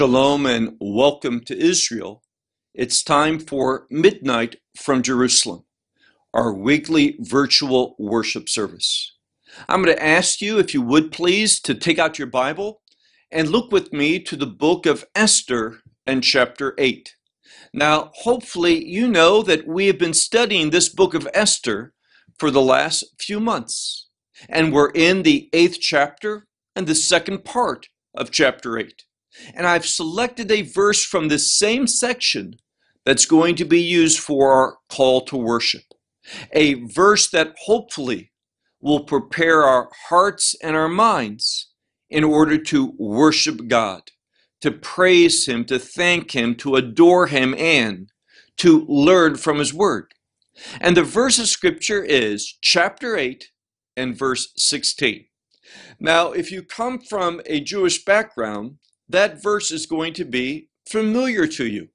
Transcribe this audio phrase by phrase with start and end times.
[0.00, 2.22] Shalom and welcome to Israel.
[2.72, 5.66] It's time for Midnight from Jerusalem,
[6.32, 9.14] our weekly virtual worship service.
[9.68, 12.80] I'm going to ask you, if you would please, to take out your Bible
[13.30, 17.14] and look with me to the book of Esther and chapter 8.
[17.74, 21.92] Now, hopefully, you know that we have been studying this book of Esther
[22.38, 24.08] for the last few months,
[24.48, 29.04] and we're in the eighth chapter and the second part of chapter 8.
[29.54, 32.54] And I've selected a verse from this same section
[33.04, 35.84] that's going to be used for our call to worship.
[36.52, 38.32] A verse that hopefully
[38.80, 41.70] will prepare our hearts and our minds
[42.08, 44.02] in order to worship God,
[44.60, 48.10] to praise Him, to thank Him, to adore Him, and
[48.58, 50.12] to learn from His Word.
[50.80, 53.50] And the verse of Scripture is chapter 8
[53.96, 55.26] and verse 16.
[55.98, 58.78] Now, if you come from a Jewish background,
[59.12, 61.88] that verse is going to be familiar to you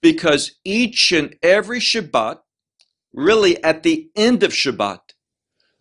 [0.00, 2.38] because each and every Shabbat,
[3.12, 5.00] really at the end of Shabbat,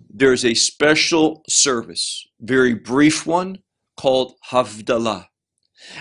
[0.09, 3.59] there's a special service, very brief one
[3.95, 5.28] called Havdalah.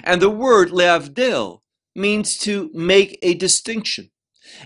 [0.02, 1.60] And the word leavdel
[1.94, 4.10] means to make a distinction.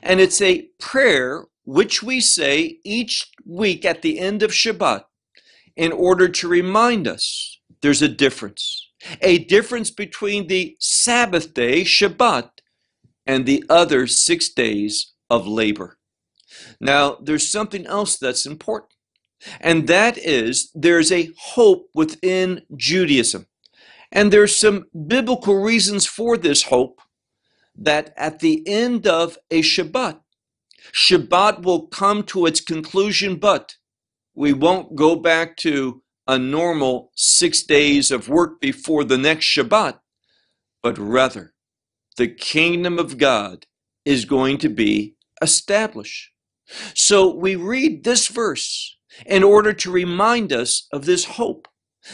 [0.03, 5.05] And it's a prayer which we say each week at the end of Shabbat
[5.77, 8.80] in order to remind us there's a difference
[9.21, 12.51] a difference between the Sabbath day, Shabbat,
[13.27, 15.99] and the other six days of labor.
[16.81, 18.93] Now, there's something else that's important,
[19.61, 23.47] and that is there's a hope within Judaism.
[24.13, 27.01] And there's some biblical reasons for this hope
[27.77, 30.19] that at the end of a Shabbat,
[30.93, 33.77] Shabbat will come to its conclusion, but
[34.35, 39.99] we won't go back to a normal six days of work before the next Shabbat,
[40.81, 41.55] but rather
[42.17, 43.67] the kingdom of God
[44.05, 46.31] is going to be established.
[46.95, 48.97] So we read this verse
[49.27, 51.67] in order to remind us of this hope.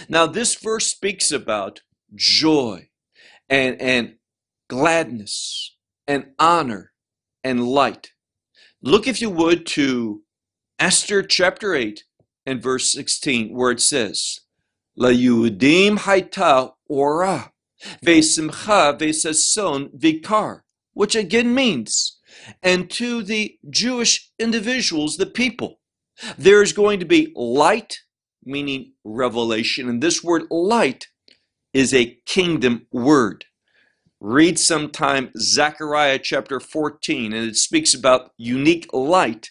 [0.08, 1.82] Now, this verse speaks about
[2.14, 2.88] joy
[3.50, 4.14] and, and
[4.66, 5.76] gladness
[6.06, 6.92] and honor
[7.44, 8.12] and light.
[8.80, 10.22] Look, if you would, to
[10.78, 12.02] Esther chapter 8
[12.46, 14.40] and verse 16, where it says,
[14.96, 17.52] La Yudim Haita Ora,
[18.02, 20.60] Vesimcha Vesason Vikar,
[20.94, 22.18] which again means,
[22.62, 25.80] and to the Jewish individuals, the people,
[26.38, 27.98] there is going to be light,
[28.44, 29.88] meaning revelation.
[29.88, 31.08] And this word light
[31.74, 33.44] is a kingdom word.
[34.18, 39.50] Read sometime Zechariah chapter 14, and it speaks about unique light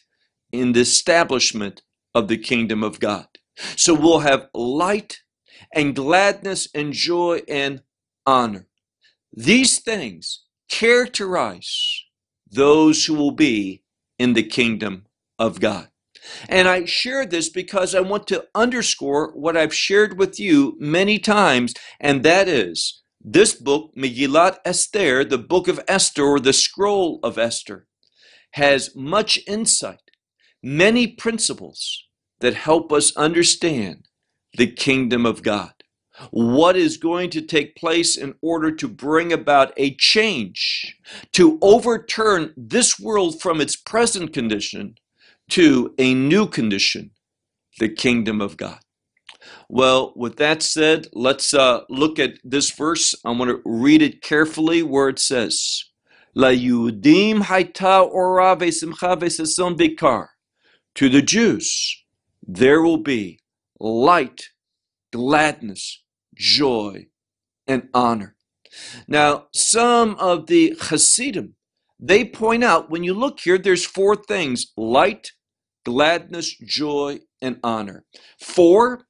[0.51, 1.83] in the establishment
[2.15, 3.27] of the kingdom of God.
[3.75, 5.19] So we'll have light
[5.73, 7.83] and gladness and joy and
[8.25, 8.67] honor.
[9.33, 12.03] These things characterize
[12.49, 13.83] those who will be
[14.17, 15.05] in the kingdom
[15.37, 15.89] of God.
[16.49, 21.19] And I share this because I want to underscore what I've shared with you many
[21.19, 27.19] times, and that is this book, Megillat Esther, the book of Esther, or the scroll
[27.21, 27.87] of Esther,
[28.51, 30.11] has much insight,
[30.63, 32.04] many principles
[32.39, 34.07] that help us understand
[34.57, 35.71] the kingdom of God.
[36.31, 40.97] What is going to take place in order to bring about a change,
[41.33, 44.95] to overturn this world from its present condition
[45.49, 47.11] to a new condition,
[47.79, 48.79] the kingdom of God.
[49.67, 53.13] Well, with that said, let's uh, look at this verse.
[53.25, 55.83] I want to read it carefully where it says,
[56.33, 60.27] La Yudim Haita Ora Vesimcha Vesason Bikar.
[60.95, 62.04] To the Jews,
[62.47, 63.39] there will be
[63.79, 64.49] light,
[65.11, 66.03] gladness,
[66.35, 67.07] joy,
[67.67, 68.35] and honor.
[69.07, 71.55] Now, some of the Hasidim,
[71.99, 75.31] they point out when you look here, there's four things light,
[75.85, 78.03] gladness, joy, and honor.
[78.39, 79.05] Four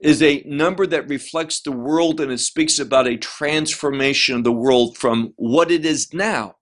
[0.00, 4.52] is a number that reflects the world and it speaks about a transformation of the
[4.52, 6.56] world from what it is now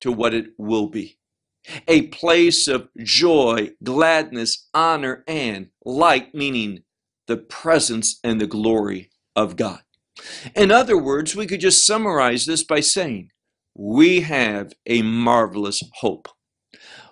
[0.00, 1.18] to what it will be
[1.88, 6.82] a place of joy, gladness, honor, and light, meaning
[7.26, 9.80] the presence and the glory of God.
[10.54, 13.30] In other words, we could just summarize this by saying,
[13.74, 16.28] we have a marvelous hope.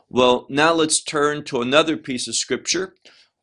[0.09, 2.95] Well, now let's turn to another piece of scripture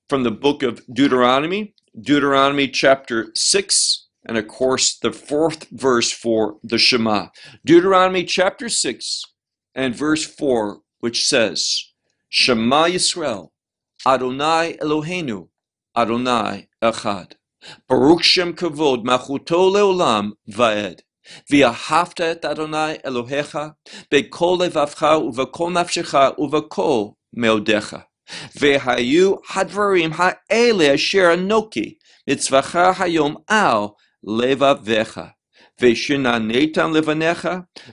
[0.07, 6.57] from the book of Deuteronomy, Deuteronomy chapter 6, and of course the fourth verse for
[6.63, 7.27] the Shema.
[7.65, 9.23] Deuteronomy chapter 6
[9.75, 11.92] and verse 4 which says,
[12.28, 13.50] Shema Yisrael,
[14.06, 15.48] Adonai Eloheinu,
[15.96, 17.32] Adonai Echad.
[17.88, 21.00] Baruch Shem Kavod, Machuto Leolam Vaed.
[21.50, 23.58] ואהבת את אדוני אלוהיך
[24.14, 27.96] בכל לבבך ובכל נפשך ובכל מאודיך.
[28.56, 31.94] והיו הדברים האלה אשר אנוכי
[32.30, 33.80] מצווך היום על
[34.24, 35.20] לבביך.
[35.80, 37.48] ושננתם לבניך,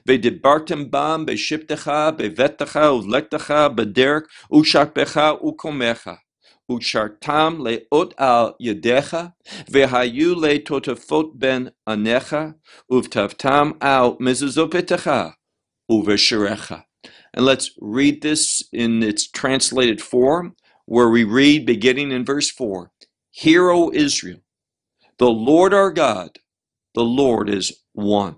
[0.07, 6.09] ודיברתם בם בשבתך, בביתך ובלכתך, בדרך, ושרפך וקומך.
[6.77, 9.18] ושרתם לאות על ידיך,
[9.69, 12.36] והיו לטוטפות בין עניך,
[12.94, 15.09] וכתבתם על מזוזותיך
[15.92, 16.74] ובשיריך.
[17.38, 20.56] And let's read this in its translated form,
[20.86, 22.92] where we read beginning in verse 4
[23.31, 24.42] Hear, O Israel,
[25.18, 26.38] the Lord our God,
[26.96, 28.37] the Lord is one.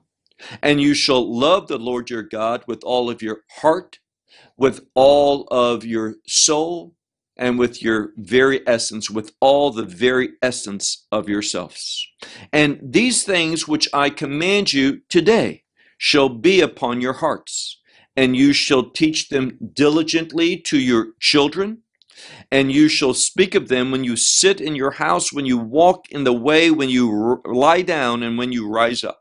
[0.63, 4.01] And you shall love the Lord your God with all of your heart,
[4.57, 6.95] with all of your soul,
[7.37, 12.05] and with your very essence, with all the very essence of yourselves.
[12.53, 15.63] And these things which I command you today
[15.97, 17.81] shall be upon your hearts,
[18.17, 21.83] and you shall teach them diligently to your children,
[22.51, 26.11] and you shall speak of them when you sit in your house, when you walk
[26.11, 29.21] in the way, when you lie down, and when you rise up.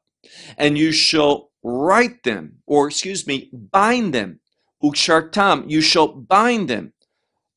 [0.57, 4.39] And you shall write them, or excuse me, bind them.
[4.81, 6.93] Ukshartam, you shall bind them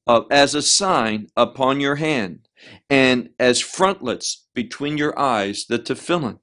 [0.07, 2.49] uh, as a sign upon your hand,
[2.89, 6.39] and as frontlets between your eyes, the tefillin.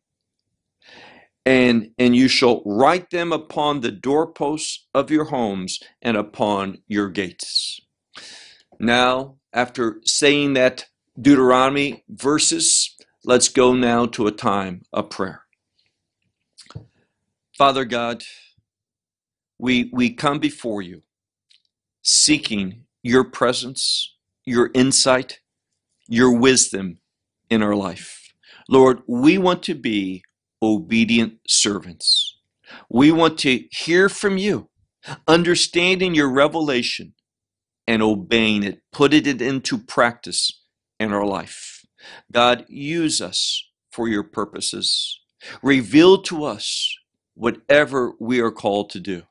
[1.46, 7.10] And, and you shall write them upon the doorposts of your homes and upon your
[7.10, 7.82] gates.
[8.80, 10.86] Now, after saying that
[11.20, 12.96] Deuteronomy verses,
[13.26, 15.44] let's go now to a time of prayer.
[17.58, 18.24] Father God,
[19.58, 21.02] we, we come before you
[22.04, 24.16] seeking your presence,
[24.46, 25.40] your insight,
[26.08, 27.00] your wisdom
[27.50, 28.32] in our life.
[28.70, 30.24] Lord, we want to be
[30.62, 32.38] obedient servants.
[32.90, 34.70] We want to hear from you,
[35.28, 37.14] understanding your revelation
[37.88, 40.62] and obeying it, putting it into practice
[41.00, 41.86] in our life.
[42.32, 45.20] God, use us for your purposes.
[45.64, 46.96] Reveal to us
[47.34, 49.24] whatever we are called to do.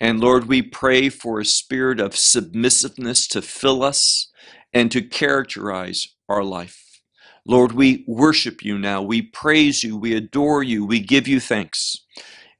[0.00, 4.30] And Lord, we pray for a spirit of submissiveness to fill us
[4.72, 7.00] and to characterize our life.
[7.46, 9.02] Lord, we worship you now.
[9.02, 9.96] We praise you.
[9.96, 10.84] We adore you.
[10.84, 11.96] We give you thanks.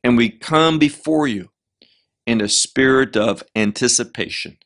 [0.03, 1.51] And we come before you
[2.27, 4.59] in a spirit of anticipation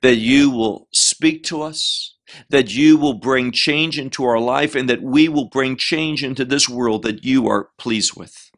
[0.00, 2.16] that you will speak to us,
[2.48, 6.44] that you will bring change into our life, and that we will bring change into
[6.44, 8.50] this world that you are pleased with.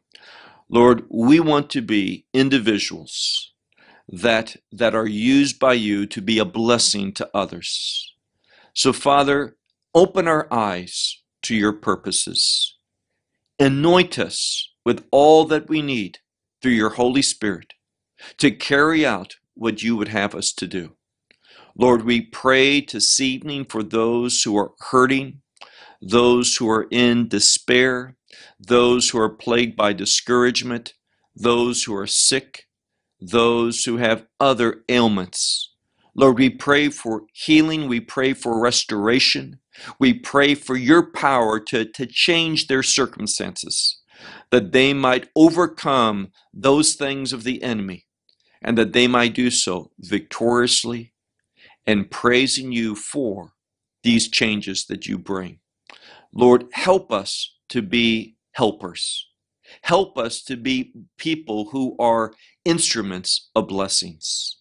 [0.69, 3.53] Lord, we want to be individuals
[4.07, 8.13] that that are used by you to be a blessing to others.
[8.73, 9.55] So Father,
[9.93, 12.75] open our eyes to your purposes.
[13.59, 16.19] Anoint us with all that we need
[16.61, 17.73] through your Holy Spirit
[18.37, 20.95] to carry out what you would have us to do.
[21.77, 25.41] Lord, we pray this evening for those who are hurting,
[26.01, 28.15] those who are in despair,
[28.57, 30.93] those who are plagued by discouragement,
[31.35, 32.63] those who are sick,
[33.19, 35.73] those who have other ailments.
[36.15, 37.89] Lord, we pray for healing.
[37.89, 39.59] We pray for restoration.
[39.99, 43.99] We pray for your power to, to change their circumstances,
[44.49, 48.05] that they might overcome those things of the enemy,
[48.61, 51.11] and that they might do so victoriously
[51.87, 53.53] and praising you for
[54.03, 55.59] these changes that you bring.
[56.33, 59.27] Lord, help us to be helpers.
[59.81, 62.33] Help us to be people who are
[62.65, 64.57] instruments of blessings.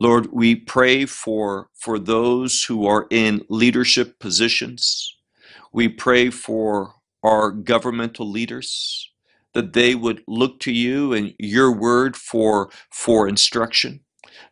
[0.00, 5.16] Lord, we pray for, for those who are in leadership positions.
[5.72, 9.10] We pray for our governmental leaders
[9.54, 14.00] that they would look to you and your word for, for instruction,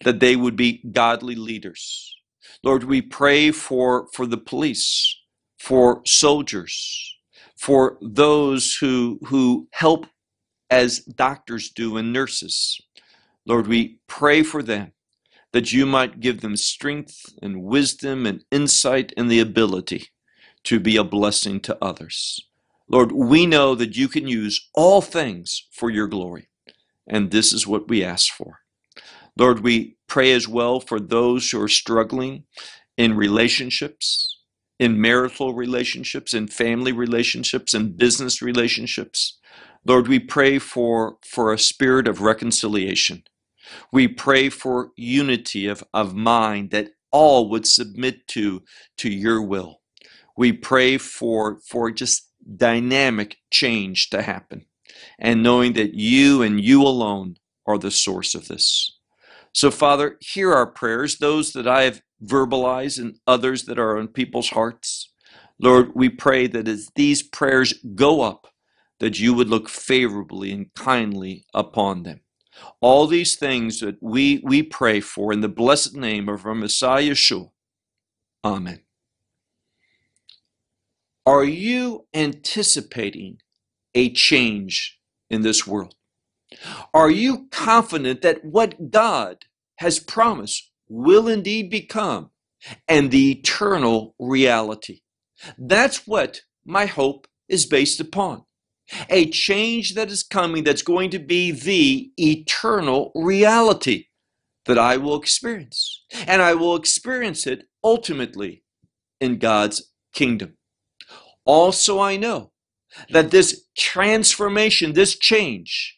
[0.04, 2.16] that they would be godly leaders.
[2.62, 5.16] Lord, we pray for, for the police,
[5.58, 7.16] for soldiers,
[7.56, 10.06] for those who, who help
[10.70, 12.80] as doctors do and nurses.
[13.46, 14.92] Lord, we pray for them
[15.52, 20.08] that you might give them strength and wisdom and insight and the ability
[20.64, 22.40] to be a blessing to others.
[22.88, 26.48] Lord, we know that you can use all things for your glory,
[27.06, 28.60] and this is what we ask for.
[29.36, 32.44] Lord, we pray as well for those who are struggling
[32.98, 34.38] in relationships,
[34.80, 39.38] in marital relationships, in family relationships, in business relationships.
[39.86, 43.24] Lord, we pray for, for a spirit of reconciliation.
[43.92, 48.62] We pray for unity of, of mind that all would submit to,
[48.98, 49.80] to your will.
[50.36, 54.62] We pray for, for just dynamic change to happen.
[55.20, 58.95] and knowing that you and you alone are the source of this.
[59.56, 64.08] So, Father, hear our prayers, those that I have verbalized and others that are on
[64.08, 65.10] people's hearts.
[65.58, 68.48] Lord, we pray that as these prayers go up,
[69.00, 72.20] that you would look favorably and kindly upon them.
[72.82, 77.12] All these things that we, we pray for in the blessed name of our Messiah
[77.12, 77.48] Yeshua.
[78.44, 78.82] Amen.
[81.24, 83.38] Are you anticipating
[83.94, 84.98] a change
[85.30, 85.94] in this world?
[86.94, 89.44] Are you confident that what God
[89.76, 92.30] has promised will indeed become
[92.88, 95.00] and the eternal reality?
[95.58, 98.44] That's what my hope is based upon.
[99.10, 104.06] A change that is coming that's going to be the eternal reality
[104.66, 106.04] that I will experience.
[106.26, 108.62] And I will experience it ultimately
[109.20, 110.56] in God's kingdom.
[111.44, 112.52] Also, I know
[113.10, 115.95] that this transformation, this change,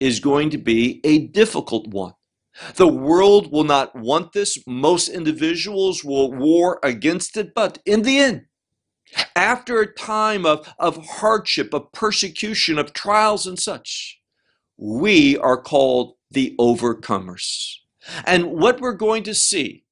[0.00, 2.14] is going to be a difficult one.
[2.76, 4.58] The world will not want this.
[4.66, 7.54] Most individuals will war against it.
[7.54, 8.46] But in the end,
[9.34, 14.20] after a time of, of hardship, of persecution, of trials and such,
[14.76, 17.76] we are called the overcomers.
[18.24, 19.84] And what we're going to see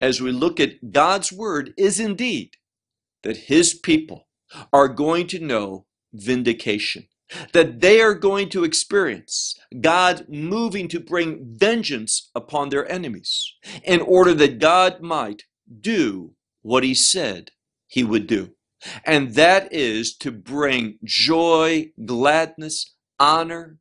[0.00, 2.56] as we look at God's word is indeed
[3.22, 4.28] that his people
[4.72, 7.08] are going to know vindication,
[7.52, 13.54] that they are going to experience God moving to bring vengeance upon their enemies
[13.84, 15.44] in order that God might
[15.80, 16.32] do
[16.62, 17.50] what he said
[17.86, 18.52] he would do.
[19.04, 23.78] And that is to bring joy, gladness, honor,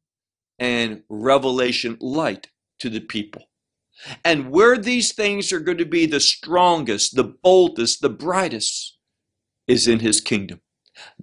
[0.58, 2.50] and revelation light
[2.80, 3.44] to the people.
[4.24, 8.98] And where these things are going to be the strongest, the boldest, the brightest
[9.68, 10.62] is in his kingdom.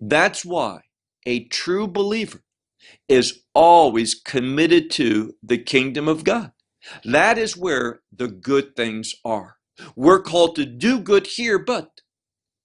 [0.00, 0.82] That's why
[1.26, 2.40] a true believer
[3.08, 6.52] is always committed to the kingdom of God.
[7.04, 9.56] That is where the good things are.
[9.96, 12.00] We're called to do good here, but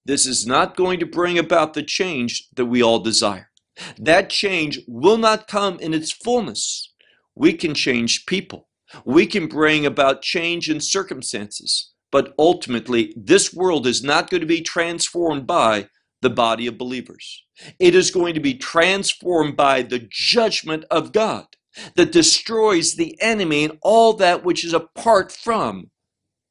[0.06, 3.50] this is not going to bring about the change that we all desire.
[3.98, 6.94] That change will not come in its fullness.
[7.36, 8.68] We can change people.
[9.06, 11.92] We can bring about change in circumstances.
[12.12, 15.90] But ultimately, this world is not going to be transformed by
[16.22, 17.44] the body of believers.
[17.80, 21.48] It is going to be transformed by the judgment of God
[21.96, 25.92] that destroys the enemy and all that which is apart from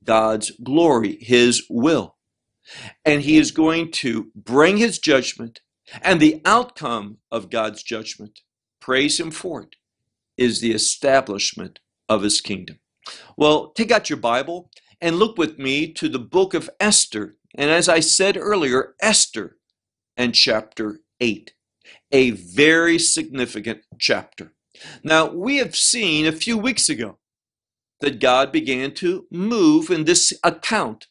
[0.04, 2.16] God's glory, His will.
[3.04, 5.60] And He is going to bring His judgment,
[6.02, 8.40] and the outcome of God's judgment,
[8.80, 9.76] praise Him for it,
[10.36, 12.78] is the establishment of His kingdom.
[13.36, 14.70] Well, take out your Bible
[15.00, 17.36] and look with me to the book of Esther.
[17.54, 19.57] And as I said earlier, Esther
[20.18, 21.54] and chapter 8,
[22.10, 24.52] a very significant chapter.
[25.02, 27.18] Now, we have seen a few weeks ago
[28.00, 31.06] that God began to move in this account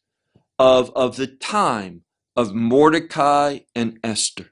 [0.59, 2.03] of, of the time
[2.35, 4.51] of Mordecai and Esther.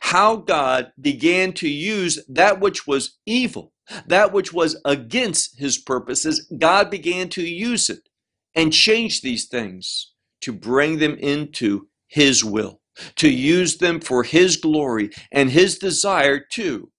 [0.00, 3.72] How God began to use that which was evil,
[4.06, 8.08] that which was against his purposes, God began to use it
[8.54, 12.80] and change these things to bring them into his will
[13.16, 16.90] to use them for His glory and His desire to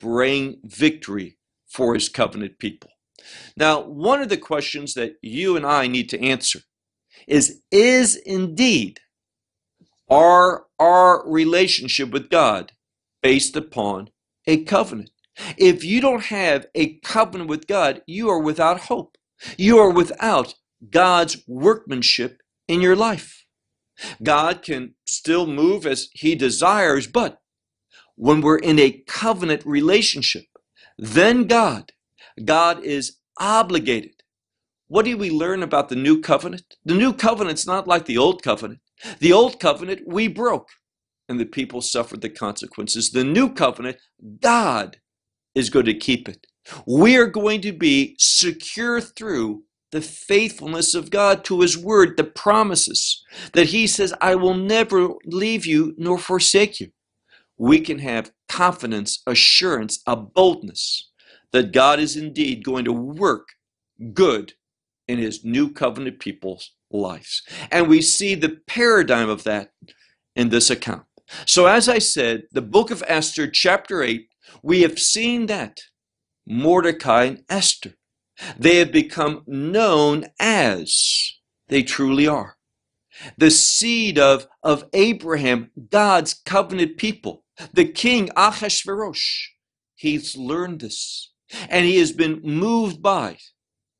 [0.00, 1.38] bring victory
[1.68, 2.90] for His covenant people.
[3.56, 6.60] Now, one of the questions that you and I need to answer
[7.28, 9.00] is Is indeed
[10.10, 12.72] our, our relationship with God
[13.22, 14.10] based upon
[14.46, 15.10] a covenant?
[15.58, 19.16] If you don't have a covenant with God, you are without hope.
[19.58, 20.54] You are without
[20.90, 23.41] God's workmanship in your life.
[24.22, 27.38] God can still move as he desires, but
[28.16, 30.44] when we're in a covenant relationship,
[30.98, 31.92] then God,
[32.44, 34.22] God is obligated.
[34.88, 36.76] What do we learn about the new covenant?
[36.84, 38.80] The new covenant's not like the old covenant.
[39.20, 40.68] The old covenant we broke
[41.28, 43.10] and the people suffered the consequences.
[43.10, 43.96] The new covenant,
[44.40, 44.98] God
[45.54, 46.46] is going to keep it.
[46.86, 52.24] We are going to be secure through the faithfulness of God to His Word, the
[52.24, 53.22] promises
[53.52, 56.90] that He says, I will never leave you nor forsake you.
[57.56, 61.10] We can have confidence, assurance, a boldness
[61.52, 63.48] that God is indeed going to work
[64.12, 64.54] good
[65.06, 67.42] in His new covenant people's lives.
[67.70, 69.70] And we see the paradigm of that
[70.34, 71.04] in this account.
[71.46, 74.26] So, as I said, the book of Esther, chapter 8,
[74.62, 75.80] we have seen that
[76.46, 77.94] Mordecai and Esther
[78.58, 81.32] they have become known as
[81.68, 82.56] they truly are.
[83.36, 89.50] The seed of, of Abraham, God's covenant people, the king Ahasuerus,
[89.94, 91.32] he's learned this
[91.68, 93.38] and he has been moved by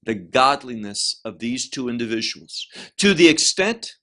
[0.02, 3.94] the godliness of these two individuals to the extent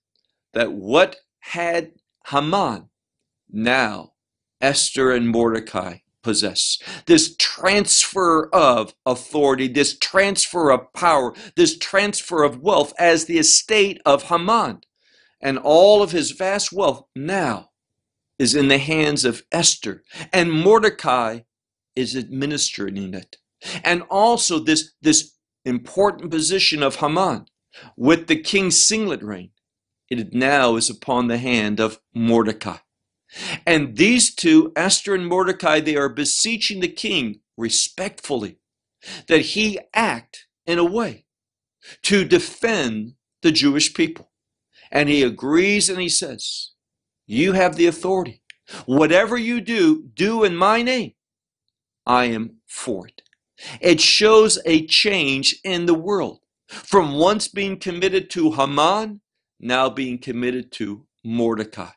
[0.54, 1.92] that what had
[2.28, 2.88] Haman
[3.50, 4.12] now
[4.60, 6.78] Esther and Mordecai possess.
[7.06, 14.00] This transfer of authority, this transfer of power, this transfer of wealth as the estate
[14.04, 14.80] of Haman.
[15.40, 17.70] And all of his vast wealth now
[18.38, 20.02] is in the hands of Esther.
[20.32, 21.40] And Mordecai
[21.96, 23.36] is administering it.
[23.84, 25.34] And also this, this
[25.64, 27.46] important position of Haman
[27.96, 29.50] with the king's signet ring.
[30.08, 32.78] It now is upon the hand of Mordecai.
[33.66, 38.58] And these two, Esther and Mordecai, they are beseeching the king respectfully
[39.28, 41.26] that he act in a way
[42.02, 44.30] to defend the Jewish people.
[44.90, 46.72] And he agrees and he says,
[47.26, 48.42] You have the authority.
[48.86, 51.12] Whatever you do, do in my name.
[52.06, 53.22] I am for it.
[53.80, 59.20] It shows a change in the world from once being committed to Haman,
[59.58, 61.90] now being committed to Mordecai.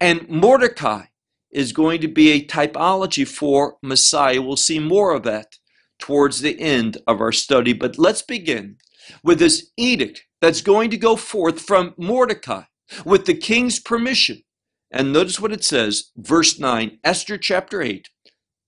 [0.00, 1.04] And Mordecai
[1.50, 4.42] is going to be a typology for Messiah.
[4.42, 5.56] We'll see more of that
[5.98, 7.72] towards the end of our study.
[7.72, 8.76] But let's begin
[9.22, 12.62] with this edict that's going to go forth from Mordecai
[13.04, 14.42] with the king's permission.
[14.90, 18.08] And notice what it says, verse 9, Esther chapter 8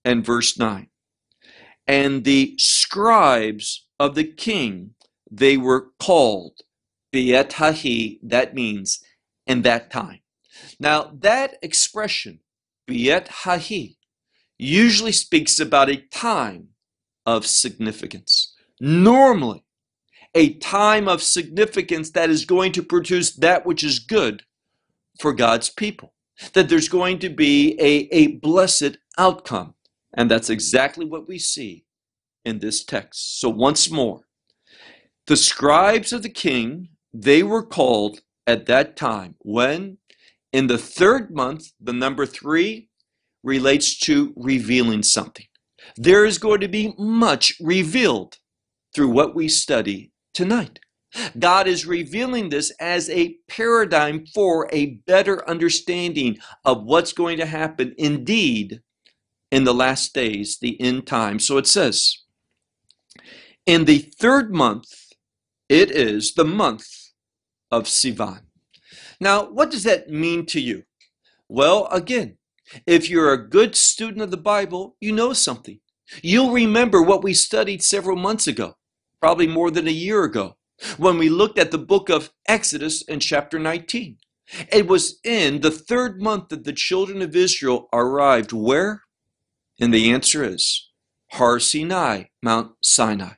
[0.05, 0.89] and verse 9.
[1.87, 4.95] And the scribes of the king,
[5.31, 6.61] they were called
[7.13, 9.03] Biet Hahi, that means
[9.47, 10.22] in that time.
[10.79, 12.41] Now, that expression,
[12.89, 13.97] Biet Hahi,
[14.59, 16.69] usually speaks about a time
[17.27, 18.55] of significance.
[18.81, 19.65] Normally,
[20.35, 24.45] a time of significance that is going to produce that which is good
[25.21, 26.15] for God's people.
[26.55, 29.75] That there's going to be a, a blessed outcome.
[30.15, 31.85] And that's exactly what we see
[32.45, 33.41] in this text.
[33.41, 34.23] So, once more,
[35.27, 39.99] the scribes of the king, they were called at that time when
[40.53, 42.89] in the third month, the number three
[43.43, 45.47] relates to revealing something.
[45.97, 48.39] There is going to be much revealed
[48.95, 50.79] through what we study tonight.
[51.39, 57.47] God is revealing this as a paradigm for a better understanding of what's going to
[57.47, 58.81] happen indeed
[59.51, 61.39] in the last days, the end time.
[61.39, 62.23] So it says,
[63.67, 65.13] in the third month,
[65.69, 66.89] it is the month
[67.71, 68.41] of Sivan.
[69.23, 70.83] Now, what does that mean to you?
[71.49, 72.39] Well, again,
[72.89, 75.79] if you're a good student of the Bible, you know something.
[76.25, 78.75] You'll remember what we studied several months ago,
[79.21, 80.57] probably more than a year ago,
[80.97, 84.17] when we looked at the book of Exodus in chapter 19.
[84.73, 89.03] It was in the third month that the children of Israel arrived where?
[89.81, 90.91] And the answer is
[91.35, 93.35] Har Sinai, Mount Sinai.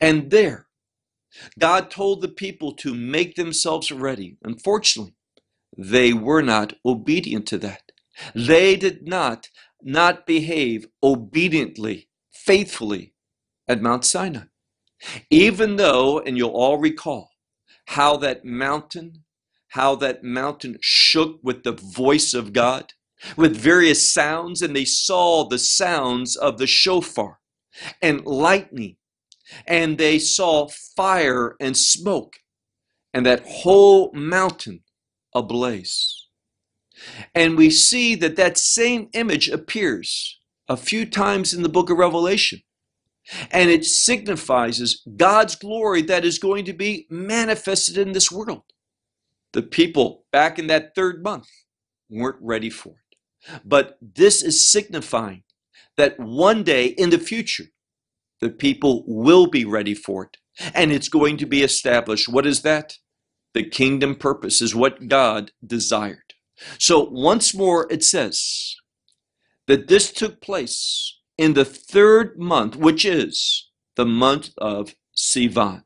[0.00, 0.65] And there,
[1.58, 4.36] God told the people to make themselves ready.
[4.42, 5.14] Unfortunately,
[5.76, 7.92] they were not obedient to that.
[8.34, 9.48] They did not
[9.82, 13.14] not behave obediently, faithfully
[13.68, 14.44] at Mount Sinai.
[15.30, 17.30] Even though, and you'll all recall
[17.86, 19.24] how that mountain,
[19.68, 22.94] how that mountain shook with the voice of God,
[23.36, 27.38] with various sounds, and they saw the sounds of the shofar
[28.00, 28.96] and lightning
[29.66, 32.36] and they saw fire and smoke,
[33.12, 34.80] and that whole mountain
[35.34, 36.26] ablaze.
[37.34, 41.98] And we see that that same image appears a few times in the book of
[41.98, 42.62] Revelation.
[43.50, 48.62] And it signifies God's glory that is going to be manifested in this world.
[49.52, 51.48] The people back in that third month
[52.08, 53.60] weren't ready for it.
[53.64, 55.42] But this is signifying
[55.96, 57.64] that one day in the future,
[58.40, 60.36] the people will be ready for it.
[60.74, 62.28] And it's going to be established.
[62.28, 62.98] What is that?
[63.54, 66.34] The kingdom purpose is what God desired.
[66.78, 68.76] So once more, it says
[69.66, 75.84] that this took place in the third month, which is the month of Sivan.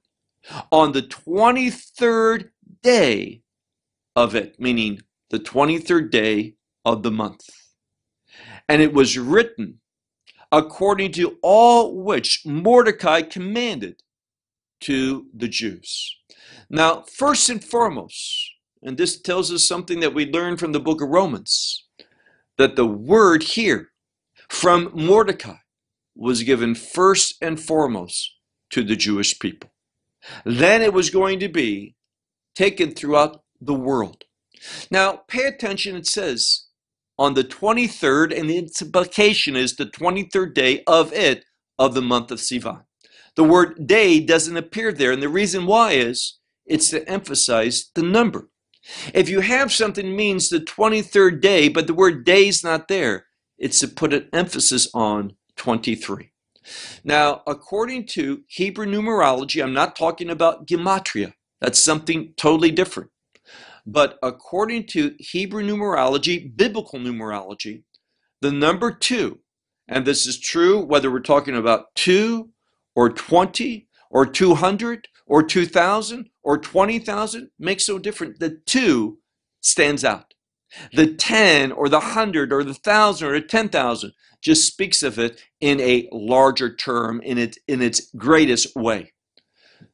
[0.73, 2.51] On the 23rd
[2.83, 3.43] day
[4.17, 7.49] of it, meaning the 23rd day of the month.
[8.69, 9.81] And it was written
[10.53, 14.03] according to all which Mordecai commanded
[14.81, 16.17] to the Jews.
[16.69, 21.03] Now, first and foremost, and this tells us something that we learned from the book
[21.03, 21.87] of Romans,
[22.57, 23.91] that the word here
[24.49, 25.57] from Mordecai
[26.17, 28.35] was given first and foremost
[28.71, 29.71] to the Jewish people.
[30.45, 31.95] Then it was going to be
[32.55, 34.25] taken throughout the world.
[34.91, 36.67] Now, pay attention, it says,
[37.21, 41.45] on the 23rd, and its implication is the 23rd day of it,
[41.79, 42.81] of the month of Sivan.
[43.37, 48.03] The word day doesn't appear there, and the reason why is it's to emphasize the
[48.03, 48.49] number.
[49.13, 53.27] If you have something means the 23rd day, but the word day is not there,
[53.59, 56.33] it's to put an emphasis on 23.
[57.05, 61.35] Now, according to Hebrew numerology, I'm not talking about gematria.
[61.61, 63.11] That's something totally different.
[63.87, 67.85] But according to Hebrew numerology, biblical numerology,
[68.41, 69.41] the number two,
[69.89, 72.51] and this is true whether we're talking about two
[72.95, 78.39] or 20 or 200 or 2,000 or 20,000, makes no difference.
[78.39, 79.19] The two
[79.61, 80.35] stands out.
[80.93, 84.13] The 10 or the 100 or the 1,000 or the 10,000
[84.43, 89.13] just speaks of it in a larger term, in its, in its greatest way.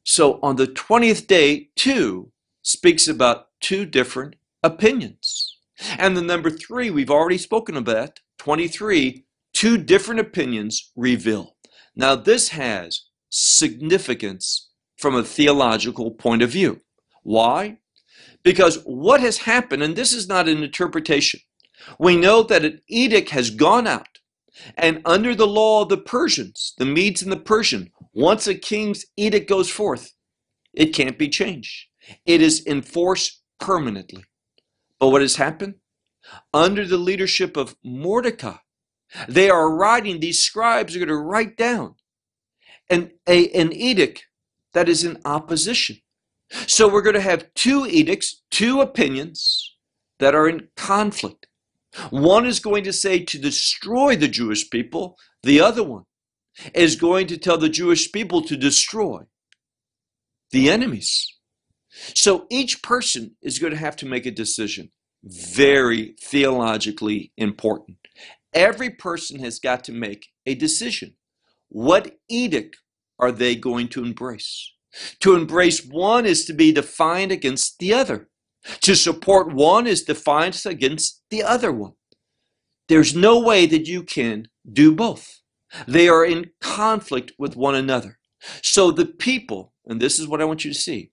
[0.04, 2.30] So on the 20th day, two
[2.62, 5.58] speaks about two different opinions.
[5.98, 11.56] And the number three, we've already spoken about, 23, two different opinions reveal.
[11.94, 16.80] Now, this has significance from a theological point of view.
[17.22, 17.78] Why?
[18.42, 21.40] Because what has happened, and this is not an interpretation,
[21.98, 24.18] we know that an edict has gone out,
[24.76, 29.04] and under the law of the Persians, the Medes and the Persian, once a king's
[29.16, 30.12] edict goes forth,
[30.72, 31.86] it can't be changed.
[32.24, 34.24] It is enforced permanently.
[34.98, 35.74] But what has happened?
[36.52, 38.56] Under the leadership of Mordecai,
[39.28, 41.94] they are writing, these scribes are going to write down
[42.90, 44.26] an, a, an edict
[44.72, 45.98] that is in opposition.
[46.66, 49.76] So we're going to have two edicts, two opinions
[50.18, 51.46] that are in conflict.
[52.10, 56.04] One is going to say to destroy the Jewish people, the other one
[56.74, 59.22] is going to tell the Jewish people to destroy
[60.50, 61.35] the enemies.
[62.14, 64.90] So each person is going to have to make a decision.
[65.24, 67.98] Very theologically important.
[68.52, 71.16] Every person has got to make a decision.
[71.68, 72.76] What edict
[73.18, 74.72] are they going to embrace?
[75.20, 78.28] To embrace one is to be defined against the other.
[78.82, 81.92] To support one is defiance against the other one.
[82.88, 85.40] There's no way that you can do both.
[85.86, 88.18] They are in conflict with one another.
[88.62, 91.10] So the people, and this is what I want you to see,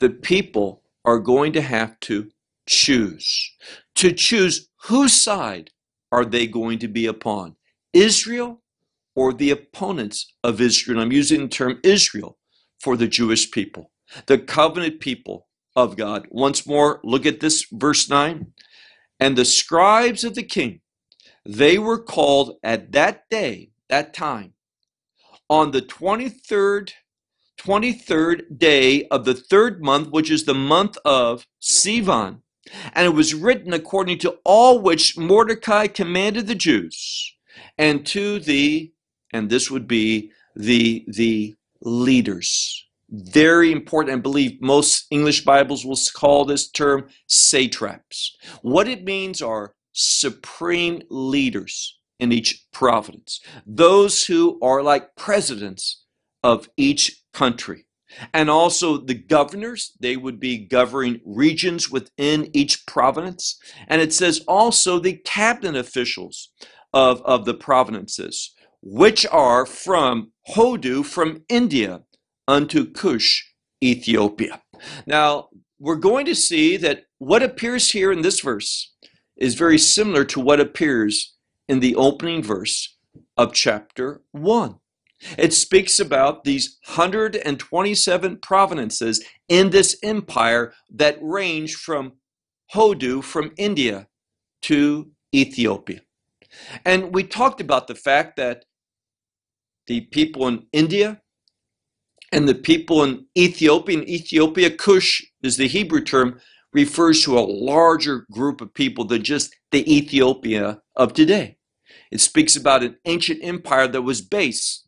[0.00, 2.30] the people are going to have to
[2.66, 3.52] choose.
[3.96, 5.70] To choose whose side
[6.12, 7.56] are they going to be upon?
[7.92, 8.62] Israel
[9.14, 11.00] or the opponents of Israel.
[11.00, 12.38] I'm using the term Israel
[12.80, 13.90] for the Jewish people,
[14.26, 16.28] the covenant people of God.
[16.30, 18.52] Once more, look at this verse 9.
[19.20, 20.80] And the scribes of the king,
[21.44, 24.52] they were called at that day, that time,
[25.50, 26.92] on the 23rd
[27.58, 32.40] 23rd day of the third month, which is the month of Sivan.
[32.92, 37.34] And it was written according to all which Mordecai commanded the Jews,
[37.76, 38.92] and to the
[39.32, 42.84] and this would be the the leaders.
[43.10, 44.18] Very important.
[44.18, 48.36] I believe most English Bibles will call this term satraps.
[48.60, 56.04] What it means are supreme leaders in each province, those who are like presidents
[56.42, 57.86] of each country.
[58.32, 63.58] And also the governors, they would be governing regions within each province.
[63.86, 66.50] And it says also the cabinet officials
[66.94, 72.02] of, of the provinces which are from Hodu, from India,
[72.46, 74.62] unto Cush, Ethiopia.
[75.06, 78.92] Now, we're going to see that what appears here in this verse
[79.36, 81.34] is very similar to what appears
[81.68, 82.96] in the opening verse
[83.36, 84.76] of chapter 1.
[85.36, 92.12] It speaks about these 127 provinces in this empire that range from
[92.74, 94.06] Hodu, from India,
[94.62, 96.00] to Ethiopia.
[96.84, 98.64] And we talked about the fact that
[99.86, 101.20] the people in India
[102.32, 103.98] and the people in Ethiopia.
[103.98, 106.40] In Ethiopia, Cush is the Hebrew term,
[106.72, 111.56] refers to a larger group of people than just the Ethiopia of today.
[112.10, 114.87] It speaks about an ancient empire that was based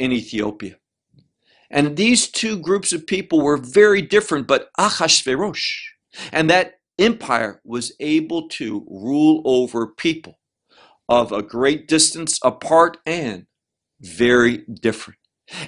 [0.00, 0.76] in Ethiopia.
[1.70, 5.68] And these two groups of people were very different, but Achashverosh.
[6.32, 10.40] And that empire was able to rule over people
[11.08, 13.46] of a great distance apart and
[14.00, 15.20] very different.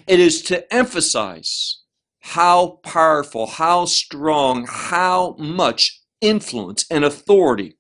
[0.07, 1.83] It is to emphasize
[2.21, 7.77] how powerful, how strong, how much influence and authority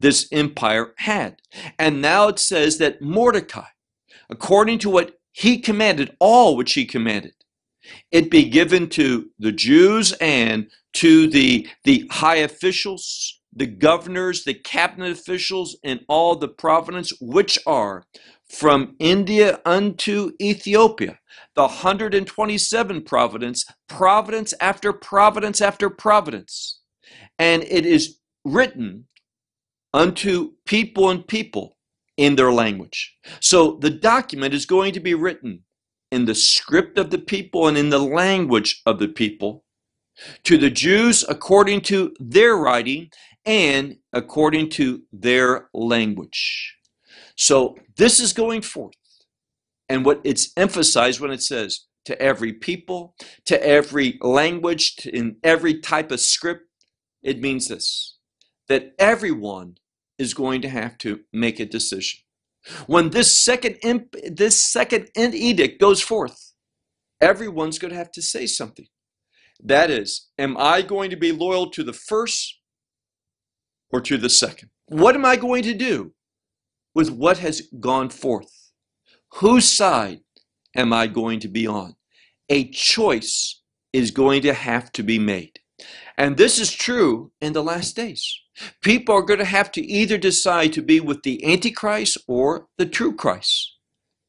[0.00, 1.40] this empire had.
[1.78, 3.68] And now it says that Mordecai,
[4.28, 7.34] according to what he commanded, all which he commanded,
[8.10, 14.54] it be given to the Jews and to the, the high officials, the governors, the
[14.54, 18.04] cabinet officials and all the province, which are
[18.48, 21.18] from India unto Ethiopia,
[21.54, 26.80] the 127 providence, providence after providence after providence.
[27.38, 29.06] And it is written
[29.94, 31.76] unto people and people
[32.22, 33.16] in their language.
[33.40, 35.64] So the document is going to be written
[36.12, 39.64] in the script of the people and in the language of the people
[40.44, 43.10] to the Jews according to their writing
[43.44, 46.76] and according to their language.
[47.34, 48.94] So this is going forth.
[49.88, 55.38] And what it's emphasized when it says to every people, to every language, to, in
[55.42, 56.68] every type of script,
[57.20, 58.16] it means this
[58.68, 59.76] that everyone
[60.22, 62.20] is going to have to make a decision.
[62.86, 66.52] When this second imp, this second edict goes forth,
[67.20, 68.86] everyone's going to have to say something.
[69.62, 72.58] That is, am I going to be loyal to the first
[73.90, 74.70] or to the second?
[74.86, 76.14] What am I going to do
[76.94, 78.52] with what has gone forth?
[79.34, 80.20] Whose side
[80.76, 81.94] am I going to be on?
[82.48, 85.58] A choice is going to have to be made.
[86.18, 88.41] And this is true in the last days.
[88.82, 92.86] People are going to have to either decide to be with the Antichrist or the
[92.86, 93.76] true Christ.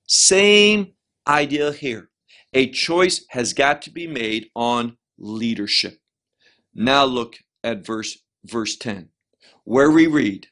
[0.08, 0.94] Same
[1.28, 2.10] idea here.
[2.54, 6.00] A choice has got to be made on leadership.
[6.74, 9.10] Now look at verse verse 10
[9.64, 10.48] where we read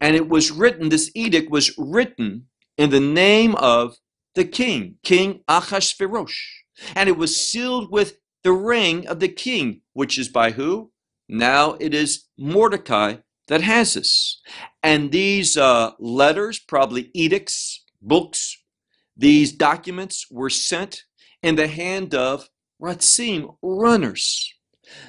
[0.00, 2.46] and it was written this edict was written
[2.78, 3.96] in the name of
[4.36, 6.32] the king king Ahasuerus
[6.94, 10.92] and it was sealed with the ring of the king which is by who
[11.30, 13.16] now it is Mordecai
[13.48, 14.40] that has this
[14.82, 18.60] and these uh, letters probably edicts books
[19.20, 21.04] these documents were sent
[21.42, 22.48] in the hand of
[22.80, 24.50] Ratzim, runners.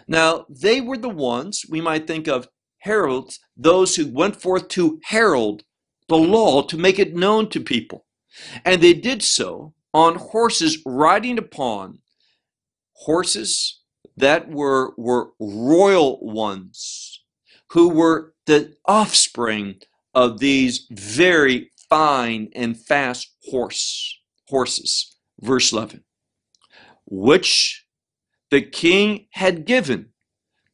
[0.05, 4.99] Now, they were the ones we might think of heralds, those who went forth to
[5.05, 5.63] herald
[6.09, 8.05] the law to make it known to people.
[8.65, 11.99] And they did so on horses riding upon
[12.93, 13.80] horses
[14.17, 17.23] that were, were royal ones
[17.71, 19.75] who were the offspring
[20.13, 25.15] of these very fine and fast horse horses.
[25.39, 26.03] Verse 11
[27.11, 27.85] which
[28.49, 30.09] the king had given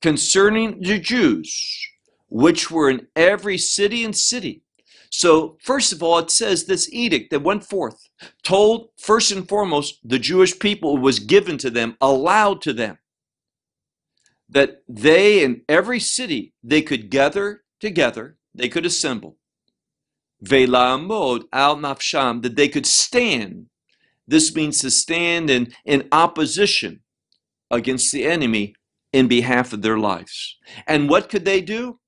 [0.01, 1.87] concerning the Jews,
[2.29, 4.61] which were in every city and city.
[5.09, 8.07] So, first of all, it says this edict that went forth
[8.43, 12.99] told, first and foremost, the Jewish people was given to them, allowed to them,
[14.49, 19.37] that they in every city they could gather together, they could assemble.
[20.43, 23.67] Velamod al nafsham, that they could stand
[24.27, 26.99] this means to stand in, in opposition
[27.71, 28.75] against the enemy
[29.13, 30.57] in behalf of their lives.
[30.85, 31.99] And what could they do?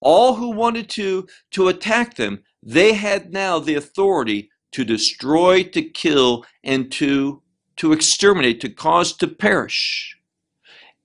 [0.00, 5.82] All who wanted to, to attack them, they had now the authority to destroy, to
[5.82, 7.42] kill, and to,
[7.76, 10.16] to exterminate, to cause to perish.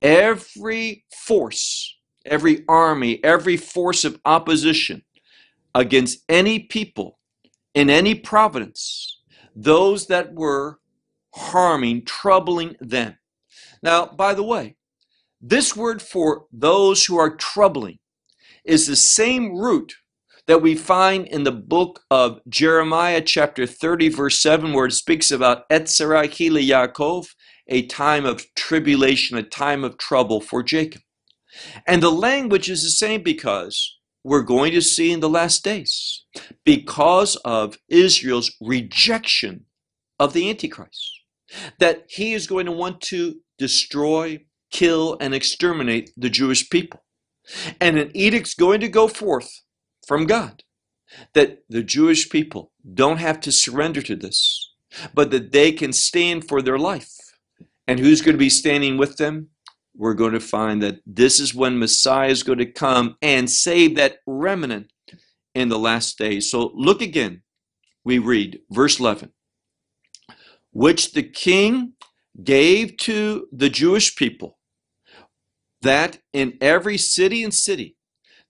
[0.06, 5.02] Every force, every army, every force of opposition
[5.74, 7.18] against any people
[7.74, 9.24] in any providence
[9.56, 10.80] those that were
[11.34, 13.18] harming, troubling them.
[13.82, 14.76] Now, by the way,
[15.41, 17.98] this word for those who are troubling
[18.63, 19.96] is the same root
[20.46, 25.32] that we find in the book of Jeremiah, chapter 30, verse 7, where it speaks
[25.32, 27.26] about Etzerah Yaakov,
[27.67, 31.01] a time of tribulation, a time of trouble for Jacob.
[31.88, 36.25] And the language is the same because we're going to see in the last days
[36.63, 39.65] because of Israel's rejection
[40.19, 41.12] of the Antichrist.
[41.80, 47.04] That he is going to want to destroy, kill, and exterminate the Jewish people.
[47.80, 49.62] And an edict's going to go forth
[50.06, 50.63] from God
[51.34, 54.73] that the Jewish people don't have to surrender to this,
[55.13, 57.15] but that they can stand for their life.
[57.88, 59.50] And who's going to be standing with them?
[59.98, 63.95] we're going to find that this is when Messiah is going to come and save
[63.95, 64.91] that remnant
[65.54, 66.50] in the last days.
[66.50, 67.41] So look again.
[68.04, 69.32] We read verse 11,
[70.71, 71.93] which the king
[72.43, 74.60] gave to the Jewish people
[75.82, 77.95] that in every city and city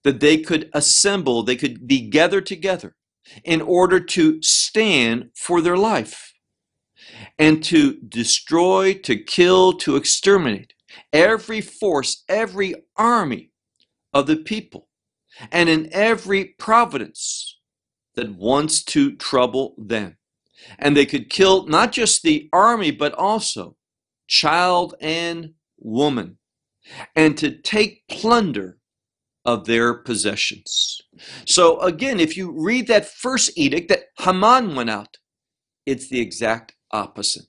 [0.03, 2.95] that they could assemble, they could be gathered together
[3.43, 6.34] in order to stand for their life
[7.37, 10.73] and to destroy, to kill, to exterminate
[11.11, 13.51] every force, every army
[14.13, 14.87] of the people,
[15.51, 17.59] and in every providence
[18.15, 20.17] that wants to trouble them.
[20.79, 23.75] And they could kill not just the army, but also
[24.27, 26.37] child and woman,
[27.15, 28.77] and to take plunder
[29.43, 31.01] of their possessions.
[31.45, 35.17] So again, if you read that first edict that Haman went out,
[35.85, 37.47] it's the exact opposite.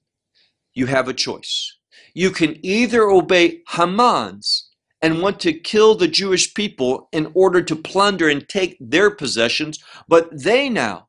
[0.74, 1.78] You have a choice.
[2.14, 4.70] You can either obey Haman's
[5.02, 9.82] and want to kill the Jewish people in order to plunder and take their possessions,
[10.08, 11.08] but they now,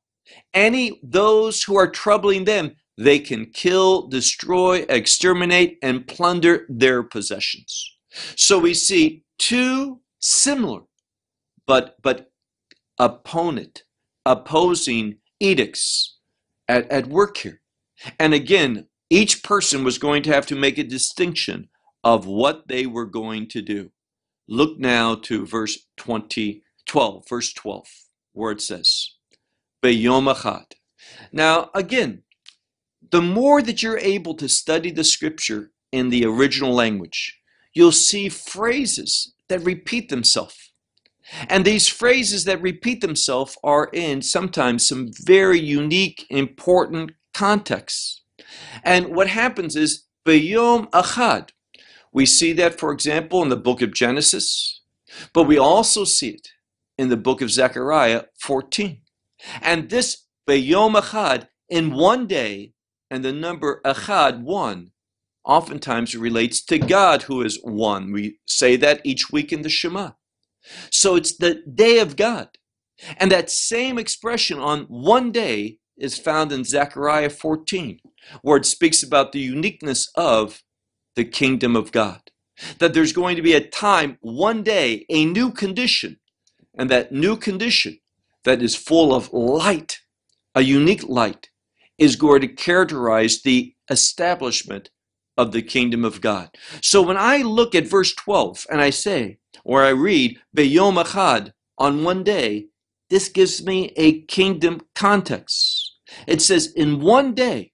[0.54, 7.97] any those who are troubling them, they can kill, destroy, exterminate, and plunder their possessions.
[8.36, 10.82] So we see two similar
[11.67, 12.32] but but
[12.97, 13.84] opponent
[14.26, 16.17] opposing edicts
[16.67, 17.62] at, at work here.
[18.19, 21.69] And again, each person was going to have to make a distinction
[22.03, 23.91] of what they were going to do.
[24.47, 27.88] Look now to verse 20, 12, verse 12,
[28.33, 29.12] where it says,
[29.81, 30.65] Beyom.
[31.31, 32.23] Now, again,
[33.12, 37.39] the more that you're able to study the scripture in the original language,
[37.73, 40.71] you'll see phrases that repeat themselves.
[41.49, 48.23] And these phrases that repeat themselves are in sometimes some very unique, important contexts.
[48.84, 51.50] And what happens is, Beyom Achad.
[52.12, 54.82] We see that, for example, in the book of Genesis,
[55.34, 56.47] but we also see it
[56.97, 59.02] in the book of Zechariah 14.
[59.62, 62.73] And this Beyom Achad, in one day,
[63.12, 64.91] and the number Achad, one,
[65.45, 68.12] oftentimes relates to God who is one.
[68.12, 70.12] We say that each week in the Shema.
[70.91, 72.50] So it's the day of God.
[73.17, 77.99] And that same expression on one day is found in Zechariah 14,
[78.41, 80.63] where it speaks about the uniqueness of
[81.15, 82.21] the kingdom of God.
[82.79, 86.19] That there's going to be a time, one day, a new condition,
[86.77, 87.99] and that new condition
[88.43, 89.99] that is full of light,
[90.55, 91.49] a unique light,
[91.97, 94.89] is going to characterize the establishment
[95.38, 96.49] of the kingdom of God.
[96.81, 101.51] So when I look at verse 12 and I say, or I read, Beyom Achad,
[101.77, 102.67] on one day,
[103.10, 105.76] this gives me a kingdom context.
[106.25, 107.73] It says, in one day,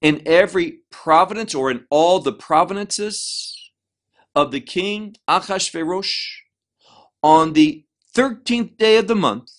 [0.00, 3.56] in every providence or in all the providences
[4.34, 6.16] of the king Achashverosh,
[7.22, 9.50] on the 13th day of the month,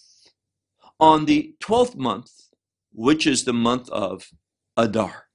[0.99, 2.31] on the 12th month,
[2.91, 4.29] which is the month of
[4.77, 5.27] Adar.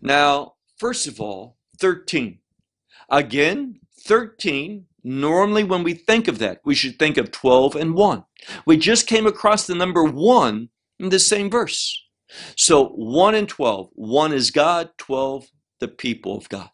[0.00, 2.38] Now, first of all, 13.
[3.08, 8.24] Again, 13, normally when we think of that, we should think of 12 and 1.
[8.66, 12.02] We just came across the number 1 in the same verse.
[12.56, 15.48] So 1 and 12, 1 is God, 12
[15.80, 16.70] the people of God.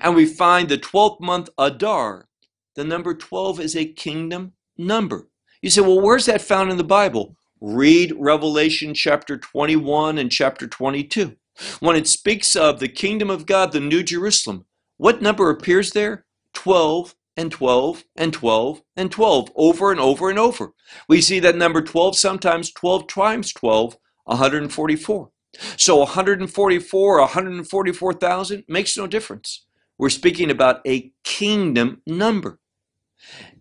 [0.00, 2.28] And we find the 12th month Adar,
[2.74, 5.28] the number 12 is a kingdom number.
[5.62, 7.36] You say, well, where's that found in the Bible?
[7.60, 11.36] Read Revelation chapter 21 and chapter 22.
[11.80, 16.24] When it speaks of the kingdom of God, the New Jerusalem, what number appears there?
[16.54, 20.72] 12 and 12 and 12 and 12 over and over and over.
[21.08, 23.96] We see that number 12 sometimes 12 times 12,
[24.28, 25.30] 144.
[25.76, 29.66] So 144 144,000 makes no difference.
[29.96, 32.60] We're speaking about a kingdom number.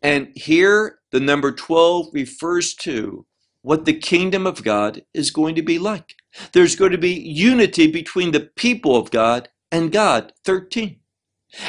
[0.03, 3.25] And here the number 12 refers to
[3.61, 6.15] what the kingdom of God is going to be like.
[6.53, 10.33] There's going to be unity between the people of God and God.
[10.45, 10.99] 13.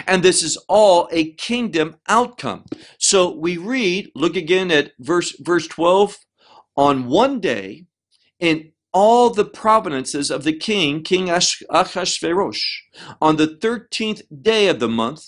[0.07, 2.65] And this is all a kingdom outcome.
[2.99, 6.19] So we read, look again at verse, verse 12.
[6.77, 7.87] On one day,
[8.41, 12.65] in all the provinces of the king, King Achashverosh,
[13.23, 15.23] on the 13th day of the month,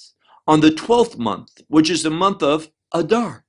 [0.45, 3.45] on the 12th month, which is the month of Adar.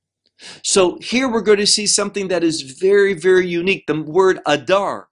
[0.62, 3.88] So here we're going to see something that is very, very unique.
[3.88, 5.08] The word Adar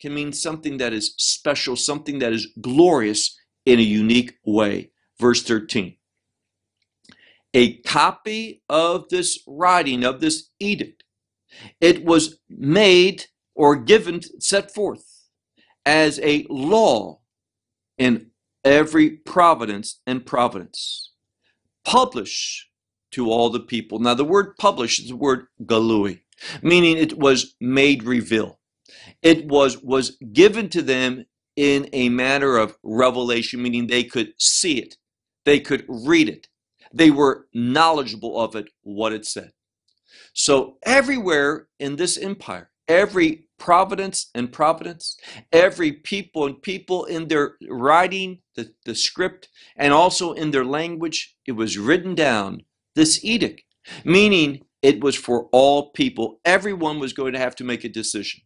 [0.00, 4.90] can mean something that is special, something that is glorious in a unique way.
[5.20, 5.96] Verse 13.
[7.52, 11.04] A copy of this writing, of this edict,
[11.78, 13.26] it was made
[13.56, 15.28] or given, set forth
[15.84, 17.18] as a law
[17.98, 18.30] in
[18.64, 21.12] every providence and providence.
[21.84, 22.68] Publish
[23.12, 23.98] to all the people.
[23.98, 26.20] Now, the word publish is the word galui,
[26.62, 28.58] meaning it was made reveal.
[29.22, 34.78] It was, was given to them in a manner of revelation, meaning they could see
[34.78, 34.96] it,
[35.44, 36.48] they could read it,
[36.92, 39.52] they were knowledgeable of it, what it said.
[40.34, 45.16] So, everywhere in this empire, every providence and providence,
[45.52, 51.36] every people and people in their writing, the, the script, and also in their language,
[51.46, 52.62] it was written down
[52.96, 53.62] this edict,
[54.04, 56.40] meaning it was for all people.
[56.44, 58.42] Everyone was going to have to make a decision.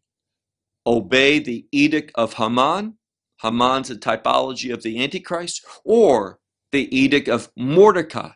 [0.87, 2.97] Obey the edict of Haman.
[3.43, 6.41] Haman's a typology of the Antichrist, or
[6.73, 8.31] the edict of Mordecai.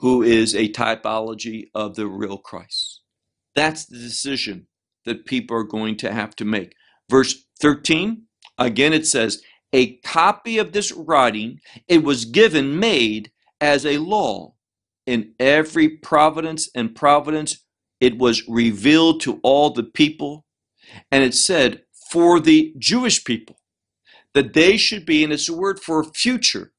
[0.00, 3.02] who is a typology of the real Christ.
[3.56, 4.68] That's the decision
[5.04, 6.74] that people are going to have to make.
[7.10, 8.22] Verse 13,
[8.58, 9.42] again it says,
[9.72, 13.30] A copy of this writing, it was given, made
[13.60, 14.54] as a law
[15.06, 17.64] in every providence and providence.
[18.00, 20.44] It was revealed to all the people.
[21.10, 23.58] And it said, for the Jewish people,
[24.34, 26.72] that they should be, and it's a word for future,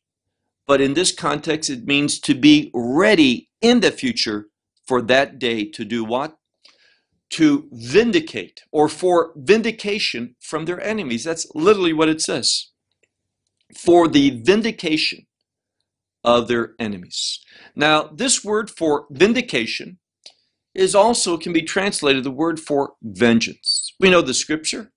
[0.67, 4.47] but in this context, it means to be ready in the future
[4.87, 6.37] for that day to do what?
[7.35, 11.23] To vindicate or for vindication from their enemies.
[11.23, 12.71] That's literally what it says.
[13.75, 15.25] For the vindication
[16.23, 17.39] of their enemies.
[17.75, 19.99] Now, this word for vindication
[20.73, 23.93] is also can be translated the word for vengeance.
[23.99, 24.91] We know the scripture,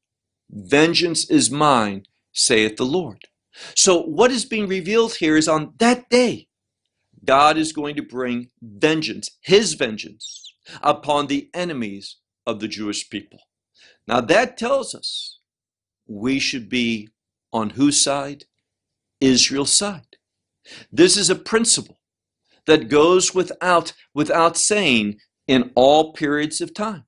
[0.50, 3.28] vengeance is mine, saith the Lord.
[3.76, 6.48] So, what is being revealed here is on that day,
[7.24, 12.16] God is going to bring vengeance, his vengeance, upon the enemies
[12.48, 13.40] of the Jewish people.
[14.08, 15.38] Now, that tells us
[16.06, 17.10] we should be
[17.52, 18.44] on whose side?
[19.20, 20.16] Israel's side.
[20.90, 22.00] This is a principle
[22.66, 27.04] that goes without, without saying in all periods of time.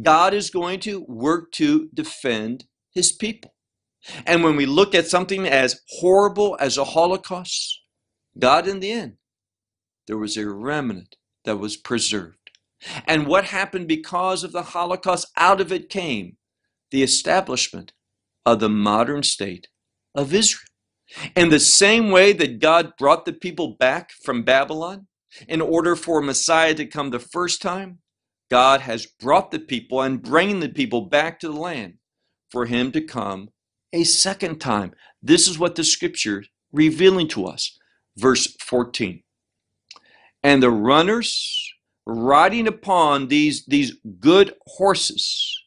[0.00, 3.54] God is going to work to defend his people.
[4.26, 7.80] And when we look at something as horrible as a Holocaust,
[8.38, 9.14] God, in the end,
[10.06, 12.43] there was a remnant that was preserved.
[13.06, 15.28] And what happened because of the Holocaust?
[15.36, 16.36] Out of it came
[16.90, 17.92] the establishment
[18.46, 19.68] of the modern state
[20.14, 20.68] of Israel.
[21.36, 25.06] In the same way that God brought the people back from Babylon
[25.48, 27.98] in order for Messiah to come the first time,
[28.50, 31.94] God has brought the people and bringing the people back to the land
[32.50, 33.48] for him to come
[33.92, 34.92] a second time.
[35.22, 37.78] This is what the scripture revealing to us.
[38.16, 39.22] Verse 14.
[40.42, 41.63] And the runners
[42.06, 45.62] riding upon these, these good horses,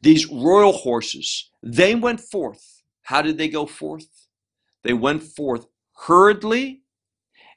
[0.00, 2.82] these royal horses, they went forth.
[3.02, 4.06] How did they go forth?
[4.82, 6.82] They went forth hurriedly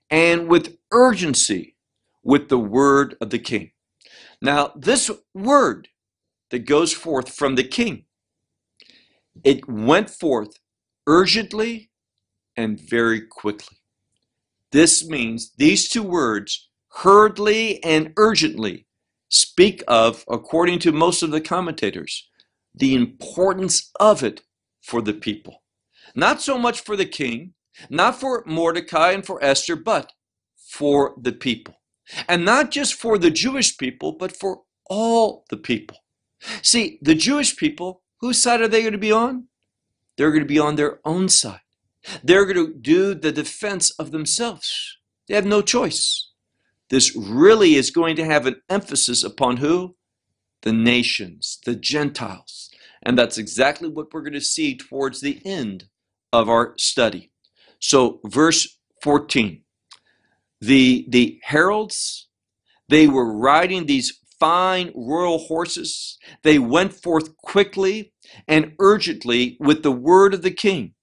[0.10, 1.76] and with urgency
[2.24, 3.72] with the word of the king.
[4.42, 5.88] Now, this word
[6.52, 8.06] that goes forth from the king
[9.44, 10.60] it went forth
[11.08, 11.90] urgently
[12.56, 13.78] and very quickly.
[14.72, 18.86] This means these two words, hurriedly and urgently,
[19.30, 22.30] speak of, according to most of the commentators,
[22.74, 24.42] the importance of it
[24.82, 25.64] for the people.
[26.16, 27.54] Not so much for the king,
[27.90, 30.12] not for Mordecai and for Esther, but
[30.58, 31.76] for the people.
[32.28, 35.98] And not just for the Jewish people, but for all the people.
[36.62, 39.50] See, the Jewish people Whose side are they going to be on?
[40.18, 41.62] They're going to be on their own side.
[42.24, 44.98] They're going to do the defense of themselves.
[45.28, 46.25] They have no choice.
[46.90, 49.96] This really is going to have an emphasis upon who?
[50.62, 52.70] The nations, the Gentiles.
[53.04, 55.86] And that's exactly what we're going to see towards the end
[56.34, 57.32] of our study.
[57.80, 59.62] So, verse 14
[60.62, 62.28] the, the heralds,
[62.90, 66.18] they were riding these fine royal horses.
[66.44, 68.14] They went forth quickly
[68.48, 70.94] and urgently with the word of the king.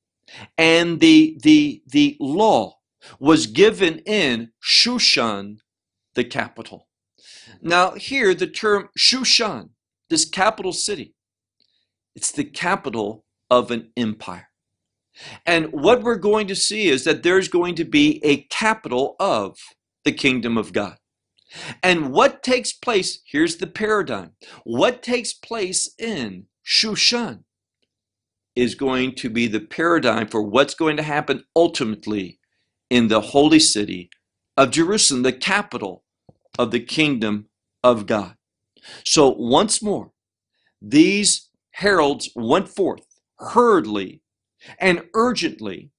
[0.56, 2.78] And the, the, the law
[3.18, 5.58] was given in Shushan,
[6.14, 6.88] the capital.
[7.60, 9.70] Now, here, the term Shushan,
[10.10, 11.14] this capital city,
[12.14, 14.48] it's the capital of an empire.
[15.44, 19.58] And what we're going to see is that there's going to be a capital of
[20.04, 20.96] the kingdom of God.
[21.82, 24.32] And what takes place, here's the paradigm.
[24.64, 27.44] What takes place in Shushan
[28.56, 32.38] is going to be the paradigm for what's going to happen ultimately
[32.90, 34.10] in the holy city
[34.62, 36.04] of Jerusalem, the capital
[36.56, 37.46] of the kingdom
[37.82, 38.36] of God.
[39.04, 40.12] So once more,
[40.80, 43.04] these heralds went forth
[43.38, 44.22] hurriedly
[44.78, 45.90] and urgently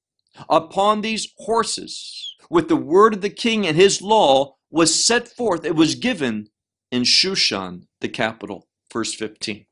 [0.49, 5.65] upon these horses with the word of the king and his law was set forth,
[5.65, 6.47] it was given
[6.89, 8.67] in Shushan, the capital.
[8.91, 9.65] Verse 15.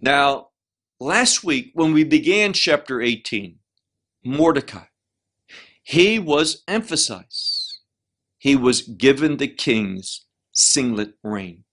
[0.00, 0.48] Now,
[0.98, 3.58] last week when we began chapter 18,
[4.24, 4.86] Mordecai,
[5.84, 7.55] he was emphasized.
[8.38, 11.64] He was given the king's signet ring.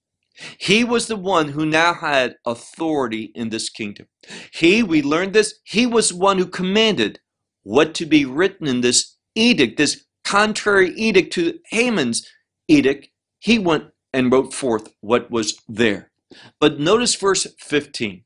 [0.57, 4.07] He was the one who now had authority in this kingdom.
[4.51, 7.19] He, we learned this, he was one who commanded
[7.63, 12.27] what to be written in this edict, this contrary edict to Haman's
[12.67, 13.09] edict,
[13.39, 16.11] he went and wrote forth what was there.
[16.59, 18.23] But notice verse 15.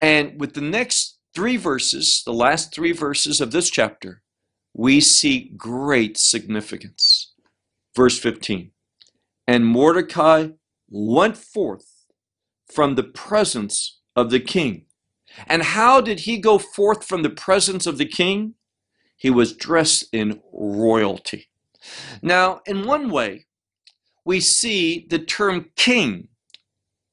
[0.00, 4.22] And with the next three verses, the last three verses of this chapter,
[4.74, 7.29] we see great significance.
[8.00, 8.70] Verse 15.
[9.46, 10.48] And Mordecai
[10.88, 12.06] went forth
[12.66, 14.86] from the presence of the king.
[15.46, 18.54] And how did he go forth from the presence of the king?
[19.18, 21.50] He was dressed in royalty.
[22.22, 23.44] Now, in one way,
[24.24, 26.28] we see the term king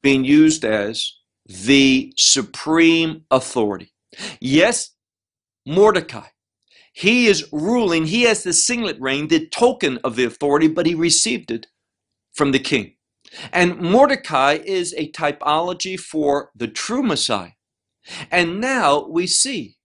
[0.02, 1.12] being used as
[1.46, 3.92] the supreme authority.
[4.40, 4.92] Yes,
[5.66, 6.28] Mordecai.
[6.98, 10.96] He is ruling, he has the signet ring, the token of the authority, but he
[10.96, 11.68] received it
[12.34, 12.96] from the king.
[13.54, 17.52] And Mordecai is a typology for the true Messiah.
[18.32, 19.78] And now we see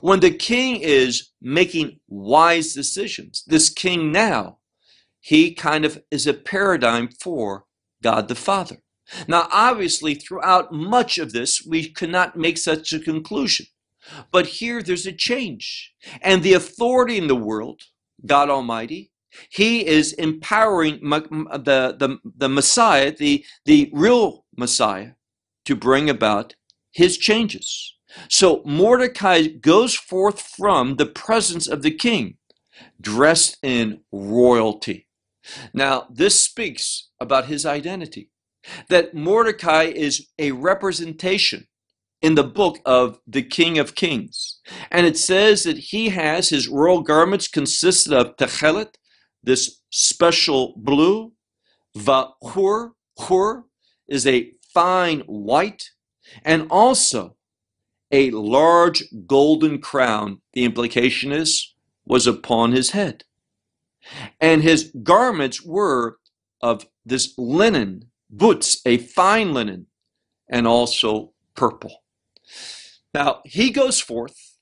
[0.00, 4.58] when the king is making wise decisions, this king now,
[5.20, 7.64] he kind of is a paradigm for
[8.00, 8.76] God the Father.
[9.26, 13.66] Now, obviously, throughout much of this, we cannot make such a conclusion.
[14.30, 15.92] But here there's a change.
[16.20, 17.82] And the authority in the world,
[18.24, 19.10] God Almighty,
[19.50, 25.12] He is empowering the, the, the Messiah, the, the real Messiah,
[25.64, 26.54] to bring about
[26.92, 27.94] His changes.
[28.28, 32.36] So Mordecai goes forth from the presence of the king,
[33.00, 35.08] dressed in royalty.
[35.72, 38.30] Now, this speaks about his identity
[38.88, 41.66] that Mordecai is a representation
[42.22, 44.60] in the book of the King of Kings.
[44.90, 48.94] And it says that he has his royal garments consisted of techelet,
[49.42, 51.32] this special blue,
[51.96, 53.64] vahur, hur
[54.08, 55.90] is a fine white,
[56.44, 57.36] and also
[58.10, 61.74] a large golden crown, the implication is,
[62.06, 63.24] was upon his head.
[64.40, 66.18] And his garments were
[66.62, 69.86] of this linen boots, a fine linen,
[70.48, 72.03] and also purple.
[73.12, 74.56] Now, he goes forth,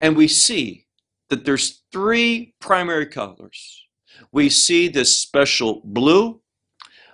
[0.00, 0.86] and we see
[1.28, 3.84] that there's three primary colors.
[4.32, 6.40] We see this special blue.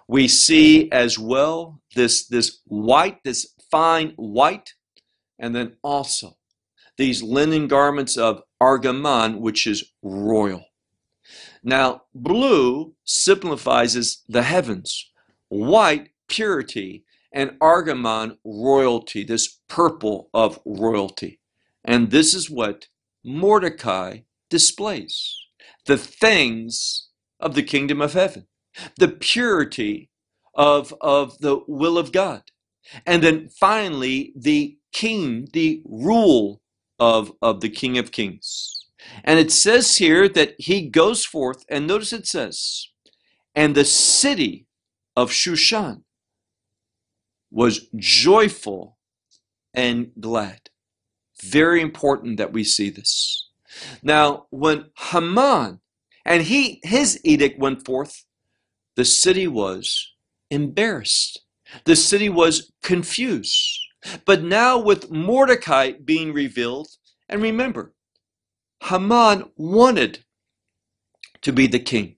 [0.09, 4.75] We see as well this, this white, this fine white,
[5.39, 6.37] and then also
[6.97, 10.65] these linen garments of argaman, which is royal.
[11.63, 15.11] Now, blue signifies the heavens,
[15.49, 17.05] white purity,
[17.37, 21.39] and argaman royalty, this purple of royalty.
[21.85, 22.87] And this is what
[23.23, 25.37] Mordecai displays
[25.85, 27.09] the things
[27.39, 28.47] of the kingdom of heaven,
[28.99, 30.09] the purity
[30.55, 32.43] of, of the will of God.
[33.05, 36.63] And then finally, the king, the rule
[36.99, 38.87] of, of the King of Kings.
[39.23, 42.89] And it says here that he goes forth, and notice it says,
[43.55, 44.67] and the city
[45.15, 46.03] of Shushan
[47.57, 48.99] was joyful
[49.73, 50.61] and glad.
[51.43, 53.49] Very important that we see this.
[54.03, 55.81] Now, when Haman
[56.27, 58.27] and he his edict went forth,
[58.95, 60.13] the city was
[60.51, 61.41] embarrassed.
[61.85, 63.81] The city was confused.
[64.27, 66.89] But now with Mordecai being revealed,
[67.27, 67.95] and remember,
[68.83, 70.19] Haman wanted
[71.41, 72.17] to be the king.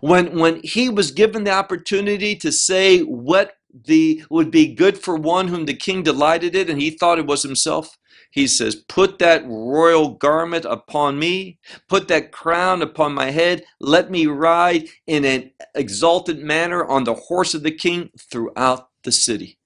[0.00, 5.16] When, when he was given the opportunity to say what the would be good for
[5.16, 7.98] one whom the king delighted in, and he thought it was himself,
[8.30, 11.58] he says, Put that royal garment upon me,
[11.88, 17.14] put that crown upon my head, let me ride in an exalted manner on the
[17.14, 19.58] horse of the king throughout the city.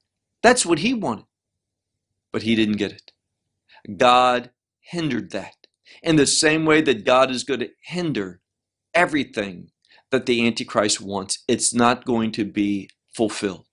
[0.43, 1.27] That's what he wanted.
[2.33, 3.13] But he didn't get it.
[3.97, 4.51] God
[4.81, 5.55] hindered that
[6.03, 8.41] in the same way that God is going to hinder
[8.95, 9.71] everything
[10.11, 13.68] that the Antichrist wants, it's not going to be fulfilled.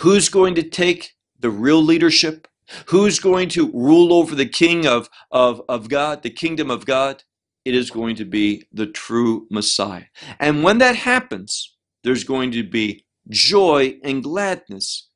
[0.00, 2.48] Who's going to take the real leadership?
[2.86, 7.22] Who's going to rule over the king of, of, of God, the kingdom of God?
[7.64, 10.04] It is going to be the true Messiah.
[10.38, 15.08] And when that happens, there's going to be joy and gladness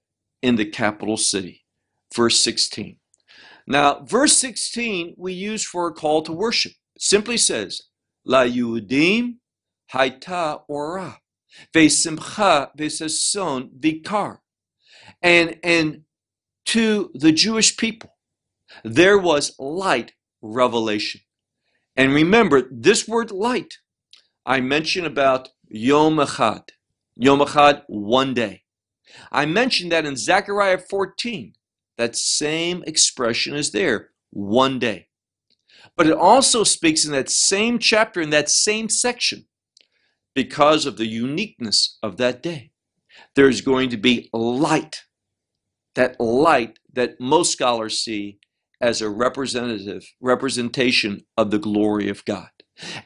[0.42, 1.64] in the capital city.
[2.14, 2.96] Verse 16.
[3.66, 6.72] Now, verse 16 we use for a call to worship.
[6.96, 7.82] It simply says,
[8.24, 9.36] La Yudim
[9.92, 11.20] Haita ora.
[13.78, 14.38] Vikar.
[15.22, 16.02] And, and
[16.66, 18.16] to the Jewish people,
[18.84, 21.22] there was light revelation.
[21.96, 23.78] And remember, this word light,
[24.46, 26.70] I mentioned about Yom Echad.
[27.16, 28.62] Yom Echad, one day.
[29.32, 31.54] I mentioned that in Zechariah 14,
[31.98, 35.08] that same expression is there, one day.
[35.96, 39.46] But it also speaks in that same chapter, in that same section,
[40.34, 42.70] because of the uniqueness of that day.
[43.34, 45.04] There's going to be light,
[45.94, 48.38] that light that most scholars see
[48.80, 52.48] as a representative representation of the glory of God.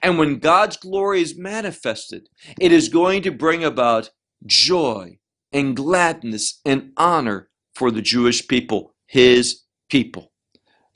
[0.03, 2.29] And when God's glory is manifested,
[2.61, 4.11] it is going to bring about
[4.47, 5.19] joy
[5.53, 10.33] and gladness and honor for the Jewish people, his people.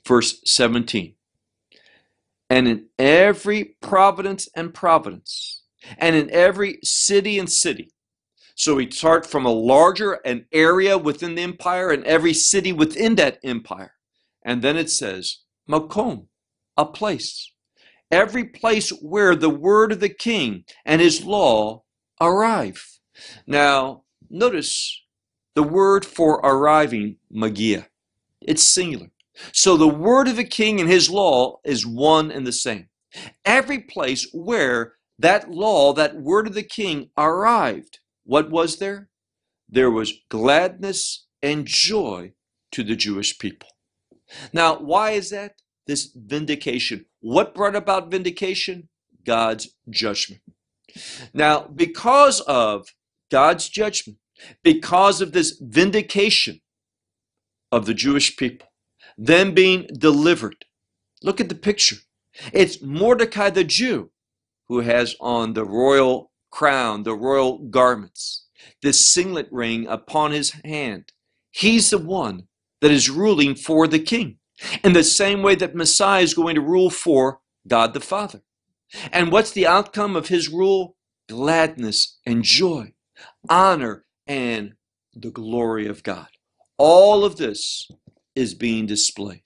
[0.07, 1.15] Verse 17.
[2.49, 5.58] And in every providence and providence,
[5.97, 7.91] and in every city and city.
[8.55, 13.15] So we start from a larger an area within the empire and every city within
[13.15, 13.93] that empire.
[14.43, 15.37] And then it says,
[15.69, 16.27] Makom,
[16.75, 17.51] a place.
[18.11, 21.83] Every place where the word of the king and his law
[22.19, 22.99] arrive.
[23.45, 25.03] Now, notice
[25.55, 27.87] the word for arriving, magia.
[28.41, 29.11] It's singular.
[29.53, 32.89] So the word of the king and his law is one and the same.
[33.45, 39.09] Every place where that law, that word of the king arrived, what was there?
[39.67, 42.33] There was gladness and joy
[42.71, 43.69] to the Jewish people.
[44.53, 45.61] Now, why is that?
[45.87, 47.05] This vindication.
[47.19, 48.89] What brought about vindication?
[49.25, 50.41] God's judgment.
[51.33, 52.87] Now, because of
[53.29, 54.19] God's judgment,
[54.63, 56.61] because of this vindication
[57.71, 58.69] of the Jewish people,
[59.17, 60.65] them being delivered,
[61.21, 61.97] look at the picture.
[62.53, 64.11] It's Mordecai the Jew
[64.69, 68.45] who has on the royal crown, the royal garments,
[68.81, 71.11] the signet ring upon his hand.
[71.51, 72.47] He's the one
[72.81, 74.37] that is ruling for the king
[74.83, 78.41] in the same way that Messiah is going to rule for God the Father.
[79.11, 80.95] And what's the outcome of his rule?
[81.27, 82.93] Gladness and joy,
[83.49, 84.73] honor and
[85.13, 86.27] the glory of God.
[86.77, 87.89] All of this
[88.35, 89.43] is being displayed.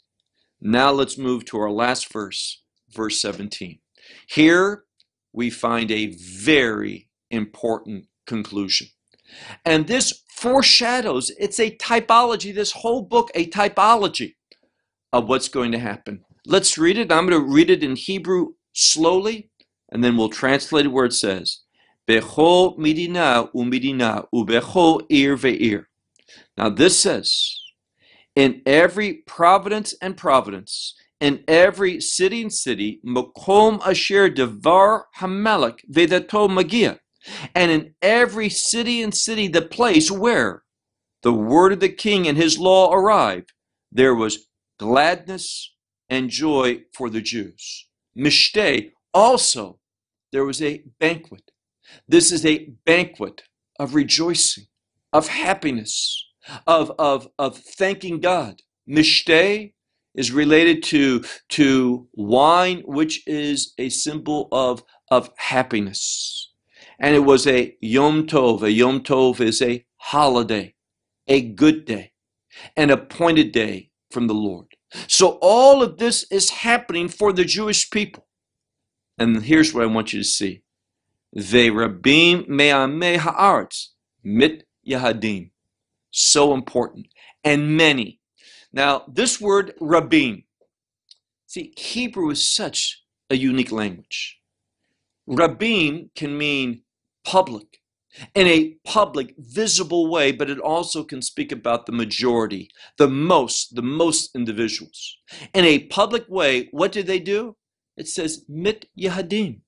[0.61, 3.79] Now let's move to our last verse, verse 17.
[4.27, 4.85] Here
[5.33, 8.87] we find a very important conclusion.
[9.65, 14.35] And this foreshadows, it's a typology, this whole book, a typology
[15.11, 16.23] of what's going to happen.
[16.45, 17.11] Let's read it.
[17.11, 19.49] I'm going to read it in Hebrew slowly,
[19.91, 21.61] and then we'll translate it where it says,
[22.07, 25.85] Becho midina umidina ubecho ir ve'ir.
[26.57, 27.59] Now this says,
[28.35, 36.53] in every providence and providence, in every city and city, makom asher devar hamelech vedato
[36.53, 36.99] magia,
[37.55, 40.63] and in every city and city, the place where
[41.21, 43.53] the word of the king and his law arrived,
[43.89, 45.73] there was gladness
[46.09, 47.87] and joy for the Jews.
[48.17, 49.79] Mishteh, also,
[50.33, 51.51] there was a banquet.
[52.05, 53.43] This is a banquet
[53.79, 54.65] of rejoicing,
[55.13, 56.21] of happiness,
[56.67, 58.61] of, of, of thanking God.
[58.89, 59.71] Mishteh
[60.15, 66.51] is related to, to wine, which is a symbol of, of happiness.
[66.99, 68.61] And it was a Yom Tov.
[68.61, 70.75] A Yom Tov is a holiday,
[71.27, 72.11] a good day,
[72.77, 74.67] an appointed day from the Lord.
[75.07, 78.27] So all of this is happening for the Jewish people.
[79.17, 80.61] And here's what I want you to see.
[81.35, 83.89] Ve'rabim me'amei ha'aretz
[84.23, 85.51] mit yahadim.
[86.11, 87.07] So important.
[87.43, 88.19] And many.
[88.73, 90.45] Now, this word rabim.
[91.47, 94.39] See, Hebrew is such a unique language.
[95.29, 96.81] Rabim can mean
[97.23, 97.79] public
[98.35, 103.75] in a public, visible way, but it also can speak about the majority, the most,
[103.75, 105.17] the most individuals.
[105.53, 107.55] In a public way, what did they do?
[107.97, 109.61] It says mit yahadim.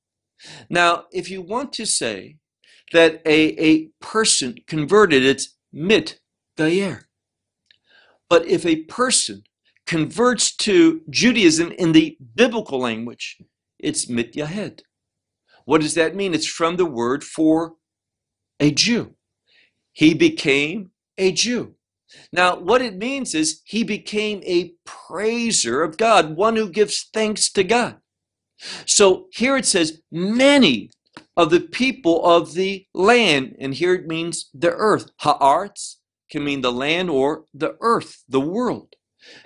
[0.69, 2.37] Now, if you want to say
[2.91, 6.19] that a, a person converted, it's mit
[6.57, 7.07] gayer.
[8.29, 9.43] But if a person
[9.85, 13.37] converts to Judaism in the biblical language,
[13.79, 14.81] it's mit yahed.
[15.65, 16.33] What does that mean?
[16.33, 17.75] It's from the word for
[18.59, 19.15] a Jew.
[19.91, 21.75] He became a Jew.
[22.31, 27.51] Now, what it means is he became a praiser of God, one who gives thanks
[27.51, 27.97] to God.
[28.85, 30.91] So here it says, many
[31.35, 35.11] of the people of the land, and here it means the earth.
[35.19, 35.99] Ha'arts
[36.29, 38.95] can mean the land or the earth, the world.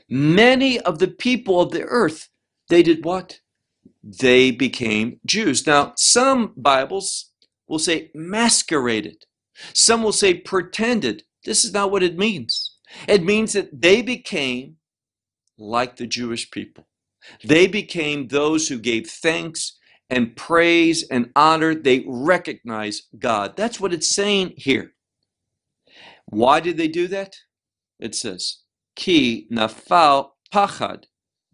[0.09, 2.29] Many of the people of the earth,
[2.69, 3.39] they did what?
[4.03, 5.67] They became Jews.
[5.67, 7.31] Now, some Bibles
[7.67, 9.25] will say masqueraded.
[9.73, 11.23] Some will say pretended.
[11.45, 12.75] This is not what it means.
[13.07, 14.77] It means that they became
[15.57, 16.87] like the Jewish people.
[17.43, 19.77] They became those who gave thanks
[20.09, 21.75] and praise and honor.
[21.75, 23.55] They recognize God.
[23.55, 24.93] That's what it's saying here.
[26.29, 27.35] Why did they do that?
[27.99, 28.59] It says,
[28.95, 31.05] Ki nafal pachad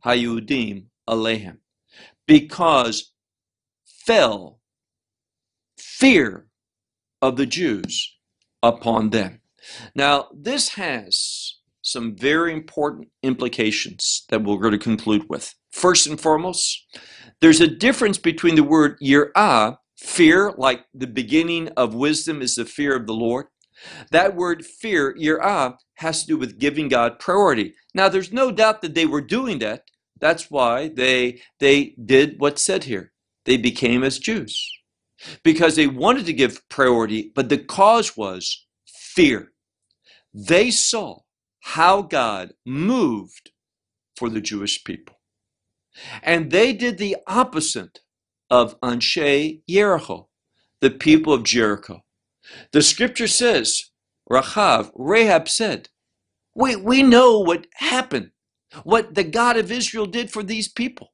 [0.06, 1.58] hayudim alehem.
[2.28, 3.14] Because
[3.86, 4.60] fell
[5.78, 6.48] fear
[7.22, 8.18] of the Jews
[8.62, 9.42] upon them.
[9.96, 15.54] Now, this has some very important implications that we're going to conclude with.
[15.72, 16.86] First and foremost,
[17.42, 22.66] there's a difference between the word yirah, fear, like the beginning of wisdom is the
[22.66, 23.46] fear of the Lord.
[24.12, 27.74] That word fear, yirah, has to do with giving God priority.
[27.94, 29.84] Now, there's no doubt that they were doing that.
[30.20, 33.12] That's why they, they did what's said here.
[33.46, 34.70] They became as Jews
[35.44, 39.52] because they wanted to give priority, but the cause was fear.
[40.34, 41.20] They saw
[41.62, 43.52] how God moved
[44.18, 45.16] for the Jewish people.
[46.24, 48.00] And they did the opposite
[48.50, 50.30] of Anshe Jericho,
[50.82, 52.05] the people of Jericho.
[52.72, 53.92] The scripture says,
[54.30, 55.90] Rahav, Rahab said,
[56.56, 58.32] we, we know what happened,
[58.84, 61.14] what the God of Israel did for these people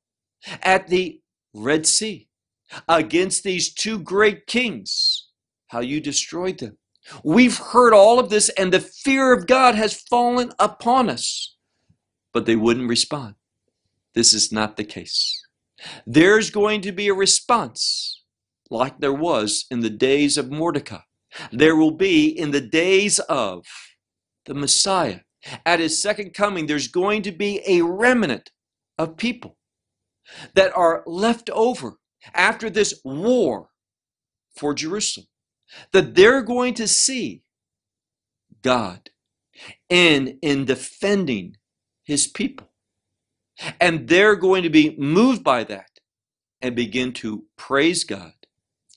[0.61, 1.19] at the
[1.53, 2.27] Red Sea
[2.87, 5.27] against these two great kings,
[5.67, 6.77] how you destroyed them.
[7.23, 11.55] We've heard all of this, and the fear of God has fallen upon us.
[12.33, 13.35] But they wouldn't respond.
[14.13, 15.41] This is not the case.
[16.05, 18.23] There's going to be a response
[18.69, 20.99] like there was in the days of Mordecai.
[21.51, 23.65] There will be in the days of
[24.45, 25.21] the Messiah.
[25.65, 28.51] At his second coming, there's going to be a remnant
[28.97, 29.57] of people
[30.55, 31.97] that are left over
[32.33, 33.69] after this war
[34.55, 35.27] for Jerusalem.
[35.93, 37.43] That they're going to see
[38.61, 39.09] God
[39.89, 41.57] in, in defending
[42.03, 42.69] his people.
[43.79, 45.99] And they're going to be moved by that
[46.61, 48.33] and begin to praise God,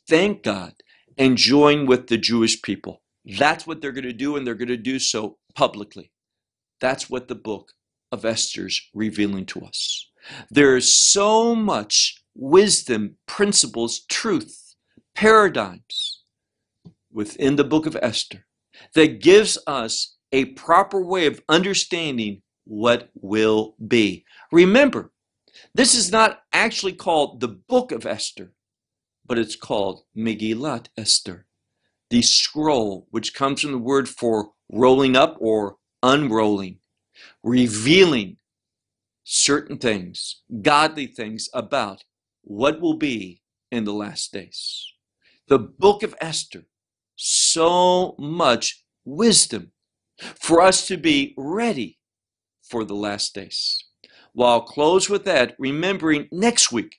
[0.09, 0.75] thank God,
[1.17, 3.03] and join with the Jewish people.
[3.25, 6.11] That's what they're going to do, and they're going to do so publicly.
[6.81, 7.73] That's what the book
[8.13, 10.11] of Esther's revealing to us.
[10.51, 14.75] There is so much wisdom, principles, truth,
[15.15, 16.23] paradigms
[17.13, 18.47] within the book of Esther
[18.95, 24.25] that gives us a proper way of understanding what will be.
[24.51, 25.13] Remember,
[25.75, 28.53] this is not actually called the book of Esther,
[29.27, 31.47] but it's called Megillat Esther,
[32.11, 36.79] the scroll, which comes from the word for rolling up or unrolling,
[37.43, 38.37] revealing
[39.25, 42.05] certain things, godly things about
[42.43, 44.87] what will be in the last days.
[45.49, 46.65] The book of Esther,
[47.17, 49.73] so much wisdom
[50.19, 51.99] for us to be ready
[52.63, 53.85] for the last days.
[54.35, 56.97] Well, I'll close with that, remembering next week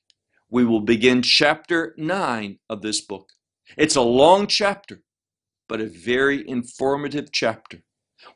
[0.55, 3.27] we will begin chapter 9 of this book.
[3.77, 5.01] It's a long chapter,
[5.67, 7.79] but a very informative chapter.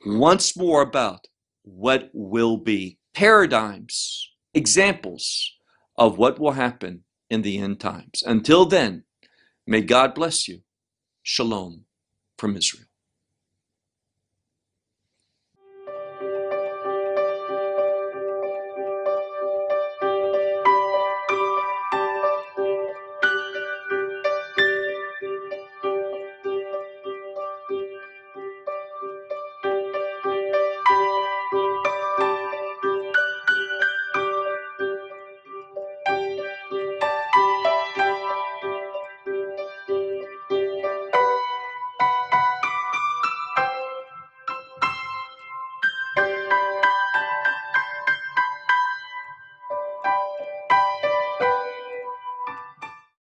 [0.05, 1.30] Once more about
[1.63, 5.49] what will be paradigms, examples
[5.97, 8.22] of what will happen in the end times.
[8.26, 9.05] Until then,
[9.65, 10.59] may God bless you.
[11.24, 11.86] Shalom
[12.38, 12.89] from Israel.